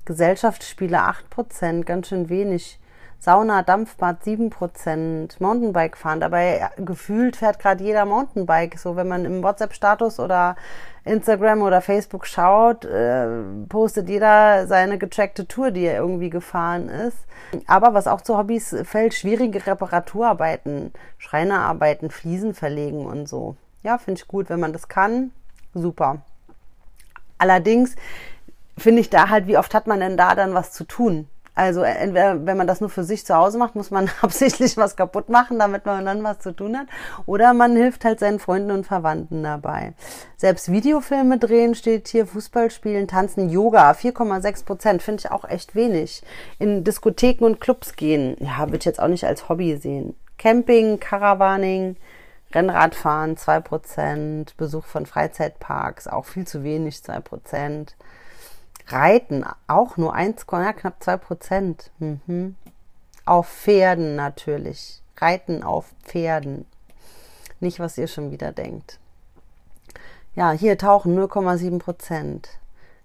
Gesellschaftsspiele 0.05 0.97
8%, 0.97 1.83
ganz 1.83 2.07
schön 2.09 2.29
wenig. 2.29 2.79
Sauna, 3.19 3.63
Dampfbad 3.63 4.21
7%, 4.21 5.35
Mountainbike 5.39 5.95
fahren. 5.95 6.19
Dabei 6.19 6.69
gefühlt 6.75 7.37
fährt 7.37 7.57
gerade 7.57 7.81
jeder 7.81 8.03
Mountainbike. 8.03 8.77
So, 8.77 8.97
wenn 8.97 9.07
man 9.07 9.23
im 9.23 9.41
WhatsApp-Status 9.41 10.19
oder 10.19 10.57
Instagram 11.05 11.61
oder 11.61 11.79
Facebook 11.79 12.27
schaut, 12.27 12.83
äh, 12.83 13.27
postet 13.69 14.09
jeder 14.09 14.67
seine 14.67 14.97
getrackte 14.97 15.47
Tour, 15.47 15.71
die 15.71 15.85
er 15.85 15.95
irgendwie 15.95 16.29
gefahren 16.29 16.89
ist. 16.89 17.17
Aber 17.65 17.93
was 17.93 18.07
auch 18.07 18.19
zu 18.19 18.37
Hobbys 18.37 18.75
fällt, 18.83 19.13
schwierige 19.13 19.65
Reparaturarbeiten, 19.65 20.91
Schreinerarbeiten, 21.17 22.09
Fliesen 22.09 22.53
verlegen 22.53 23.05
und 23.05 23.29
so. 23.29 23.55
Ja, 23.83 23.97
finde 23.99 24.19
ich 24.19 24.27
gut, 24.27 24.49
wenn 24.49 24.59
man 24.59 24.73
das 24.73 24.89
kann 24.89 25.31
super. 25.73 26.21
Allerdings 27.37 27.95
finde 28.77 29.01
ich 29.01 29.09
da 29.09 29.29
halt, 29.29 29.47
wie 29.47 29.57
oft 29.57 29.73
hat 29.73 29.87
man 29.87 29.99
denn 29.99 30.17
da 30.17 30.35
dann 30.35 30.53
was 30.53 30.71
zu 30.71 30.83
tun? 30.85 31.27
Also 31.55 31.83
entweder, 31.83 32.47
wenn 32.47 32.57
man 32.57 32.65
das 32.65 32.81
nur 32.81 32.89
für 32.89 33.03
sich 33.03 33.27
zu 33.27 33.35
Hause 33.35 33.59
macht, 33.59 33.75
muss 33.75 33.91
man 33.91 34.09
absichtlich 34.21 34.75
was 34.75 34.95
kaputt 34.95 35.29
machen, 35.29 35.59
damit 35.59 35.85
man 35.85 36.03
dann 36.03 36.23
was 36.23 36.39
zu 36.39 36.51
tun 36.51 36.77
hat. 36.77 36.87
Oder 37.27 37.53
man 37.53 37.75
hilft 37.75 38.05
halt 38.05 38.19
seinen 38.19 38.39
Freunden 38.39 38.71
und 38.71 38.87
Verwandten 38.87 39.43
dabei. 39.43 39.93
Selbst 40.35 40.71
Videofilme 40.71 41.37
drehen 41.37 41.75
steht 41.75 42.07
hier, 42.07 42.25
Fußball 42.25 42.71
spielen, 42.71 43.07
tanzen, 43.07 43.49
Yoga, 43.49 43.91
4,6 43.91 44.65
Prozent, 44.65 45.03
finde 45.03 45.21
ich 45.25 45.31
auch 45.31 45.45
echt 45.45 45.75
wenig. 45.75 46.23
In 46.57 46.83
Diskotheken 46.83 47.45
und 47.45 47.61
Clubs 47.61 47.95
gehen, 47.95 48.35
ja, 48.39 48.61
würde 48.61 48.77
ich 48.77 48.85
jetzt 48.85 48.99
auch 48.99 49.07
nicht 49.07 49.25
als 49.25 49.47
Hobby 49.47 49.77
sehen. 49.77 50.15
Camping, 50.39 50.99
Caravaning, 50.99 51.97
Rennradfahren 52.53 53.35
2%, 53.35 54.55
Besuch 54.57 54.85
von 54.85 55.05
Freizeitparks 55.05 56.07
auch 56.07 56.25
viel 56.25 56.45
zu 56.45 56.63
wenig 56.63 56.97
2%. 56.97 57.95
Reiten 58.87 59.45
auch 59.67 59.97
nur 59.97 60.13
1, 60.13 60.45
ja, 60.51 60.73
knapp 60.73 61.01
2%. 61.01 61.89
Mhm. 61.99 62.55
Auf 63.25 63.47
Pferden 63.47 64.15
natürlich. 64.15 65.01
Reiten 65.17 65.63
auf 65.63 65.93
Pferden. 66.03 66.65
Nicht, 67.59 67.79
was 67.79 67.97
ihr 67.97 68.07
schon 68.07 68.31
wieder 68.31 68.51
denkt. 68.51 68.99
Ja, 70.35 70.51
hier 70.51 70.77
tauchen 70.77 71.17
0,7 71.17 71.79
Prozent. 71.79 72.59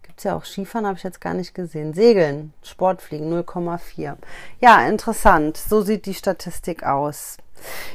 Gibt 0.08 0.20
es 0.20 0.24
ja 0.24 0.34
auch 0.34 0.44
Skifahren, 0.46 0.86
habe 0.86 0.96
ich 0.96 1.04
jetzt 1.04 1.20
gar 1.20 1.34
nicht 1.34 1.54
gesehen. 1.54 1.92
Segeln, 1.92 2.54
Sportfliegen 2.62 3.30
0,4. 3.30 4.16
Ja, 4.58 4.88
interessant. 4.88 5.58
So 5.58 5.82
sieht 5.82 6.06
die 6.06 6.14
Statistik 6.14 6.82
aus. 6.82 7.36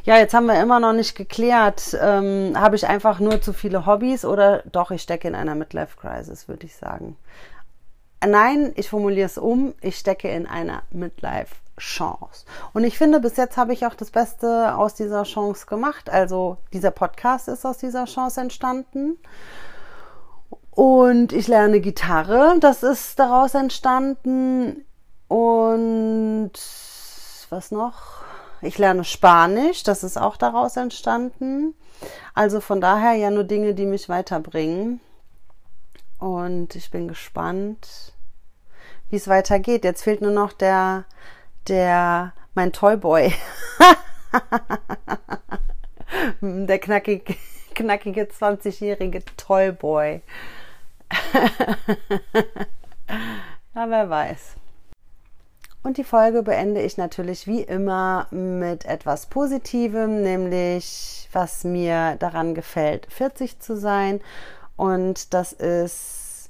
Ja, 0.04 0.18
jetzt 0.18 0.36
haben 0.36 0.46
wir 0.46 0.62
immer 0.62 0.80
noch 0.80 0.94
nicht 0.94 1.16
geklärt, 1.16 1.98
ähm, 2.00 2.54
habe 2.56 2.76
ich 2.76 2.88
einfach 2.88 3.20
nur 3.20 3.42
zu 3.42 3.52
viele 3.52 3.88
Hobbys 3.88 4.26
oder 4.26 4.62
doch, 4.72 4.92
ich 4.92 5.02
stecke 5.02 5.28
in 5.28 5.34
einer 5.34 5.56
Midlife-Crisis, 5.56 6.48
würde 6.48 6.68
ich 6.68 6.76
sagen. 6.76 7.18
Nein, 8.26 8.74
ich 8.76 8.90
formuliere 8.90 9.26
es 9.26 9.40
um, 9.40 9.74
ich 9.82 9.98
stecke 9.98 10.30
in 10.30 10.46
einer 10.46 10.84
Midlife-Chance. 10.92 12.46
Und 12.74 12.84
ich 12.84 12.98
finde, 12.98 13.22
bis 13.22 13.38
jetzt 13.38 13.58
habe 13.58 13.74
ich 13.74 13.88
auch 13.88 13.96
das 13.96 14.12
Beste 14.12 14.76
aus 14.78 14.94
dieser 14.94 15.24
Chance 15.24 15.66
gemacht. 15.66 16.12
Also 16.12 16.58
dieser 16.74 16.92
Podcast 16.92 17.48
ist 17.48 17.66
aus 17.66 17.80
dieser 17.80 18.06
Chance 18.06 18.40
entstanden. 18.40 19.18
Und 20.76 21.34
ich 21.34 21.48
lerne 21.48 21.82
Gitarre, 21.82 22.58
das 22.60 22.82
ist 22.82 23.20
daraus 23.20 23.54
entstanden. 23.54 24.84
Und 25.28 26.54
was 27.50 27.70
noch? 27.70 28.24
Ich 28.62 28.80
lerne 28.80 29.04
Spanisch, 29.04 29.84
das 29.84 30.04
ist 30.04 30.18
auch 30.18 30.36
daraus 30.36 30.78
entstanden. 30.78 31.76
Also 32.34 32.60
von 32.60 32.82
daher 32.82 33.14
ja 33.14 33.30
nur 33.30 33.44
Dinge, 33.44 33.76
die 33.76 33.86
mich 33.86 34.10
weiterbringen. 34.10 35.00
Und 36.18 36.76
ich 36.76 36.90
bin 36.90 37.08
gespannt, 37.08 38.14
wie 39.10 39.18
es 39.18 39.28
weitergeht. 39.28 39.84
Jetzt 39.84 40.04
fehlt 40.04 40.22
nur 40.22 40.32
noch 40.32 40.54
der, 40.54 41.06
der, 41.68 42.34
mein 42.56 42.74
Toyboy. 42.74 43.32
der 46.68 46.80
knackig, 46.80 47.38
knackige 47.76 48.24
20-jährige 48.24 49.24
Toyboy. 49.38 50.22
ja, 53.76 53.90
wer 53.90 54.10
weiß. 54.10 54.56
Und 55.84 55.98
die 55.98 56.06
Folge 56.06 56.44
beende 56.44 56.82
ich 56.82 56.98
natürlich 56.98 57.46
wie 57.46 57.62
immer 57.62 58.28
mit 58.32 58.86
etwas 58.86 59.26
Positivem, 59.26 60.22
nämlich 60.22 61.28
was 61.34 61.66
mir 61.66 62.16
daran 62.20 62.56
gefällt, 62.56 63.12
40 63.12 63.60
zu 63.60 63.76
sein 63.76 64.22
Und 64.78 65.34
das 65.34 65.52
ist, 65.54 66.50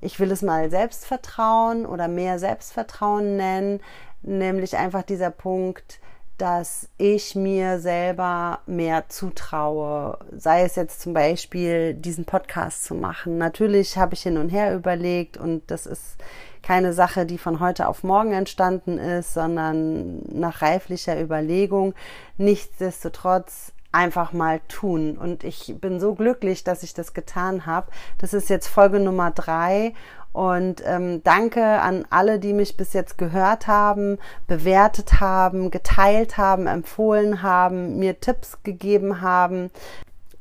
ich 0.00 0.20
will 0.20 0.30
es 0.30 0.42
mal 0.42 0.70
Selbstvertrauen 0.70 1.86
oder 1.86 2.06
mehr 2.06 2.38
Selbstvertrauen 2.38 3.36
nennen, 3.36 3.80
nämlich 4.22 4.76
einfach 4.76 5.02
dieser 5.02 5.30
Punkt, 5.30 6.00
dass 6.38 6.88
ich 6.98 7.34
mir 7.34 7.80
selber 7.80 8.60
mehr 8.66 9.08
zutraue, 9.08 10.18
sei 10.36 10.62
es 10.62 10.76
jetzt 10.76 11.00
zum 11.00 11.12
Beispiel 11.12 11.94
diesen 11.94 12.24
Podcast 12.24 12.84
zu 12.84 12.94
machen. 12.94 13.38
Natürlich 13.38 13.98
habe 13.98 14.14
ich 14.14 14.22
hin 14.22 14.38
und 14.38 14.48
her 14.48 14.74
überlegt 14.74 15.36
und 15.36 15.70
das 15.70 15.84
ist 15.84 16.16
keine 16.62 16.92
Sache, 16.92 17.26
die 17.26 17.38
von 17.38 17.60
heute 17.60 17.88
auf 17.88 18.04
morgen 18.04 18.32
entstanden 18.32 18.98
ist, 18.98 19.34
sondern 19.34 20.20
nach 20.32 20.62
reiflicher 20.62 21.20
Überlegung. 21.20 21.94
Nichtsdestotrotz 22.36 23.72
einfach 23.92 24.32
mal 24.32 24.60
tun. 24.68 25.16
Und 25.16 25.44
ich 25.44 25.74
bin 25.80 26.00
so 26.00 26.14
glücklich, 26.14 26.64
dass 26.64 26.82
ich 26.82 26.94
das 26.94 27.14
getan 27.14 27.66
habe. 27.66 27.90
Das 28.18 28.34
ist 28.34 28.50
jetzt 28.50 28.68
Folge 28.68 29.00
Nummer 29.00 29.30
drei. 29.30 29.94
Und 30.32 30.82
ähm, 30.86 31.22
danke 31.24 31.64
an 31.64 32.06
alle, 32.10 32.38
die 32.38 32.52
mich 32.52 32.76
bis 32.76 32.92
jetzt 32.92 33.18
gehört 33.18 33.66
haben, 33.66 34.18
bewertet 34.46 35.20
haben, 35.20 35.70
geteilt 35.70 36.36
haben, 36.36 36.66
empfohlen 36.66 37.42
haben, 37.42 37.98
mir 37.98 38.20
Tipps 38.20 38.62
gegeben 38.62 39.20
haben. 39.20 39.70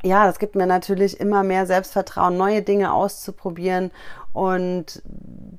Ja, 0.04 0.26
das 0.26 0.40
gibt 0.40 0.56
mir 0.56 0.68
natürlich 0.68 1.20
immer 1.20 1.44
mehr 1.44 1.66
Selbstvertrauen, 1.66 2.38
neue 2.38 2.62
Dinge 2.62 2.94
auszuprobieren. 2.94 3.92
Und 4.34 5.02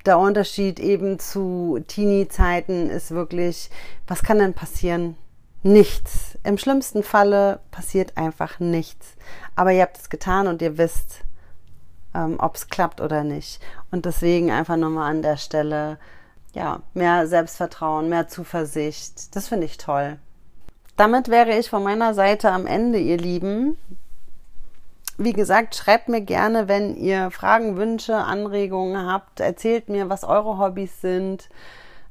der 0.05 0.19
Unterschied 0.19 0.79
eben 0.79 1.19
zu 1.19 1.83
Teenie-Zeiten 1.87 2.89
ist 2.89 3.11
wirklich, 3.11 3.69
was 4.07 4.23
kann 4.23 4.39
denn 4.39 4.53
passieren? 4.53 5.17
Nichts. 5.61 6.37
Im 6.43 6.57
schlimmsten 6.57 7.03
Falle 7.03 7.59
passiert 7.71 8.17
einfach 8.17 8.59
nichts. 8.59 9.15
Aber 9.55 9.71
ihr 9.71 9.81
habt 9.81 9.97
es 9.97 10.09
getan 10.09 10.47
und 10.47 10.61
ihr 10.61 10.77
wisst, 10.77 11.21
ähm, 12.15 12.37
ob 12.39 12.55
es 12.55 12.69
klappt 12.69 13.01
oder 13.01 13.23
nicht. 13.23 13.61
Und 13.91 14.05
deswegen 14.05 14.51
einfach 14.51 14.77
nochmal 14.77 15.11
an 15.11 15.21
der 15.21 15.37
Stelle, 15.37 15.97
ja, 16.53 16.81
mehr 16.93 17.27
Selbstvertrauen, 17.27 18.09
mehr 18.09 18.27
Zuversicht. 18.27 19.35
Das 19.35 19.49
finde 19.49 19.65
ich 19.65 19.77
toll. 19.77 20.17
Damit 20.95 21.29
wäre 21.29 21.57
ich 21.57 21.69
von 21.69 21.83
meiner 21.83 22.13
Seite 22.13 22.51
am 22.51 22.65
Ende, 22.65 22.99
ihr 22.99 23.17
Lieben. 23.17 23.77
Wie 25.17 25.33
gesagt, 25.33 25.75
schreibt 25.75 26.07
mir 26.07 26.21
gerne, 26.21 26.69
wenn 26.69 26.95
ihr 26.95 27.31
Fragen, 27.31 27.75
Wünsche, 27.75 28.15
Anregungen 28.15 29.05
habt. 29.05 29.41
Erzählt 29.41 29.89
mir, 29.89 30.09
was 30.09 30.23
eure 30.23 30.57
Hobbys 30.57 31.01
sind. 31.01 31.49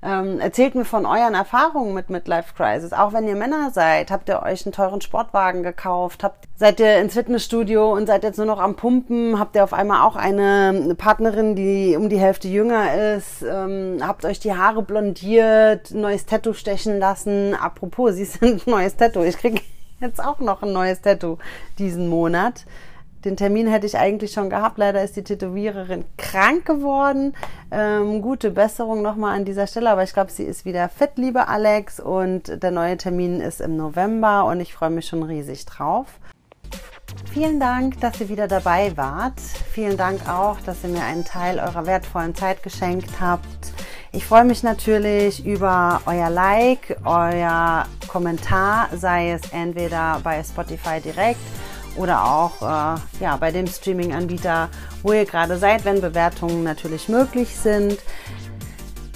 Ähm, 0.00 0.38
erzählt 0.38 0.76
mir 0.76 0.84
von 0.84 1.06
euren 1.06 1.34
Erfahrungen 1.34 1.92
mit 1.92 2.08
Midlife 2.08 2.54
Crisis. 2.54 2.92
Auch 2.92 3.12
wenn 3.12 3.26
ihr 3.26 3.34
Männer 3.34 3.72
seid, 3.72 4.12
habt 4.12 4.28
ihr 4.28 4.42
euch 4.42 4.64
einen 4.64 4.72
teuren 4.72 5.00
Sportwagen 5.00 5.64
gekauft, 5.64 6.22
habt, 6.22 6.46
seid 6.54 6.78
ihr 6.78 6.98
ins 6.98 7.14
Fitnessstudio 7.14 7.92
und 7.92 8.06
seid 8.06 8.22
jetzt 8.22 8.36
nur 8.36 8.46
noch 8.46 8.60
am 8.60 8.76
Pumpen, 8.76 9.40
habt 9.40 9.56
ihr 9.56 9.64
auf 9.64 9.72
einmal 9.72 10.06
auch 10.06 10.14
eine 10.14 10.94
Partnerin, 10.96 11.56
die 11.56 11.96
um 11.96 12.08
die 12.08 12.20
Hälfte 12.20 12.46
jünger 12.46 13.16
ist, 13.16 13.42
ähm, 13.42 13.98
habt 14.00 14.24
euch 14.24 14.38
die 14.38 14.54
Haare 14.54 14.82
blondiert, 14.82 15.90
neues 15.90 16.26
Tattoo 16.26 16.52
stechen 16.52 17.00
lassen. 17.00 17.56
Apropos, 17.56 18.14
sie 18.14 18.24
sind 18.24 18.68
neues 18.68 18.96
Tattoo. 18.96 19.24
Ich 19.24 19.36
kriege 19.36 19.60
jetzt 20.00 20.22
auch 20.22 20.38
noch 20.38 20.62
ein 20.62 20.72
neues 20.72 21.00
Tattoo 21.00 21.38
diesen 21.80 22.06
Monat. 22.06 22.66
Den 23.24 23.36
Termin 23.36 23.66
hätte 23.66 23.86
ich 23.86 23.98
eigentlich 23.98 24.32
schon 24.32 24.48
gehabt. 24.48 24.78
Leider 24.78 25.02
ist 25.02 25.16
die 25.16 25.24
Tätowiererin 25.24 26.04
krank 26.16 26.64
geworden. 26.64 27.34
Ähm, 27.70 28.22
gute 28.22 28.50
Besserung 28.50 29.02
nochmal 29.02 29.36
an 29.36 29.44
dieser 29.44 29.66
Stelle. 29.66 29.90
Aber 29.90 30.04
ich 30.04 30.12
glaube, 30.12 30.30
sie 30.30 30.44
ist 30.44 30.64
wieder 30.64 30.88
fit, 30.88 31.10
liebe 31.16 31.48
Alex. 31.48 31.98
Und 31.98 32.62
der 32.62 32.70
neue 32.70 32.96
Termin 32.96 33.40
ist 33.40 33.60
im 33.60 33.76
November 33.76 34.44
und 34.44 34.60
ich 34.60 34.72
freue 34.72 34.90
mich 34.90 35.06
schon 35.06 35.24
riesig 35.24 35.66
drauf. 35.66 36.06
Vielen 37.32 37.58
Dank, 37.58 38.00
dass 38.00 38.20
ihr 38.20 38.28
wieder 38.28 38.46
dabei 38.46 38.96
wart. 38.96 39.40
Vielen 39.72 39.96
Dank 39.96 40.28
auch, 40.28 40.60
dass 40.60 40.84
ihr 40.84 40.90
mir 40.90 41.02
einen 41.02 41.24
Teil 41.24 41.58
eurer 41.58 41.86
wertvollen 41.86 42.34
Zeit 42.34 42.62
geschenkt 42.62 43.20
habt. 43.20 43.72
Ich 44.12 44.24
freue 44.24 44.44
mich 44.44 44.62
natürlich 44.62 45.44
über 45.44 46.00
euer 46.06 46.30
Like, 46.30 46.96
euer 47.04 47.86
Kommentar, 48.06 48.88
sei 48.94 49.32
es 49.32 49.42
entweder 49.52 50.20
bei 50.22 50.42
Spotify 50.42 51.00
direkt 51.00 51.40
oder 51.98 52.24
auch 52.24 52.62
äh, 52.62 53.00
ja, 53.20 53.36
bei 53.38 53.50
dem 53.50 53.66
Streaming-Anbieter, 53.66 54.68
wo 55.02 55.12
ihr 55.12 55.24
gerade 55.24 55.58
seid, 55.58 55.84
wenn 55.84 56.00
Bewertungen 56.00 56.64
natürlich 56.64 57.08
möglich 57.08 57.54
sind. 57.54 57.98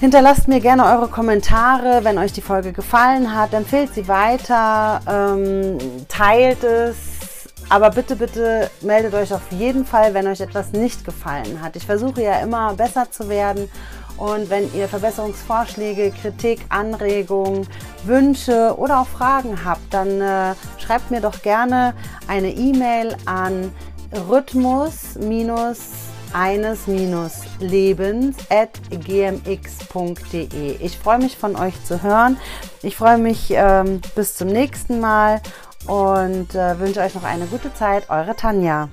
Hinterlasst 0.01 0.49
mir 0.49 0.61
gerne 0.61 0.85
eure 0.85 1.07
Kommentare, 1.07 2.01
wenn 2.03 2.19
euch 2.19 2.33
die 2.33 2.43
Folge 2.43 2.73
gefallen 2.73 3.35
hat. 3.37 3.55
Empfehlt 3.55 3.95
sie 3.95 4.09
weiter, 4.09 5.01
ähm, 5.09 5.79
teilt 6.09 6.65
es. 6.65 6.97
Aber 7.69 7.91
bitte, 7.91 8.17
bitte 8.17 8.69
meldet 8.81 9.15
euch 9.15 9.33
auf 9.33 9.51
jeden 9.51 9.87
Fall, 9.87 10.13
wenn 10.13 10.27
euch 10.27 10.41
etwas 10.41 10.73
nicht 10.73 11.05
gefallen 11.05 11.63
hat. 11.63 11.77
Ich 11.77 11.87
versuche 11.87 12.21
ja 12.21 12.41
immer 12.41 12.75
besser 12.75 13.11
zu 13.11 13.29
werden 13.29 13.71
und 14.17 14.51
wenn 14.51 14.73
ihr 14.75 14.89
Verbesserungsvorschläge, 14.89 16.13
Kritik, 16.13 16.61
Anregungen, 16.69 17.67
Wünsche 18.05 18.75
oder 18.77 19.01
auch 19.01 19.09
Fragen 19.09 19.65
habt, 19.65 19.93
dann 19.93 20.21
äh, 20.21 20.55
schreibt 20.79 21.11
mir 21.11 21.21
doch 21.21 21.43
gerne 21.43 21.95
eine 22.29 22.51
E-Mail 22.51 23.17
an 23.27 23.73
rhythmus 24.29 25.17
eines 26.33 26.87
lebens 27.59 28.37
at 28.49 28.71
gmx.de. 28.91 30.77
Ich 30.81 30.99
freue 30.99 31.19
mich 31.19 31.37
von 31.37 31.57
euch 31.57 31.85
zu 31.85 32.03
hören. 32.03 32.39
Ich 32.83 32.97
freue 32.97 33.19
mich 33.19 33.51
ähm, 33.51 34.01
bis 34.15 34.37
zum 34.37 34.49
nächsten 34.49 35.01
Mal 35.01 35.41
und 35.87 36.55
äh, 36.55 36.79
wünsche 36.79 37.01
euch 37.01 37.15
noch 37.15 37.25
eine 37.25 37.47
gute 37.47 37.75
Zeit. 37.75 38.09
Eure 38.09 38.35
Tanja. 38.35 38.89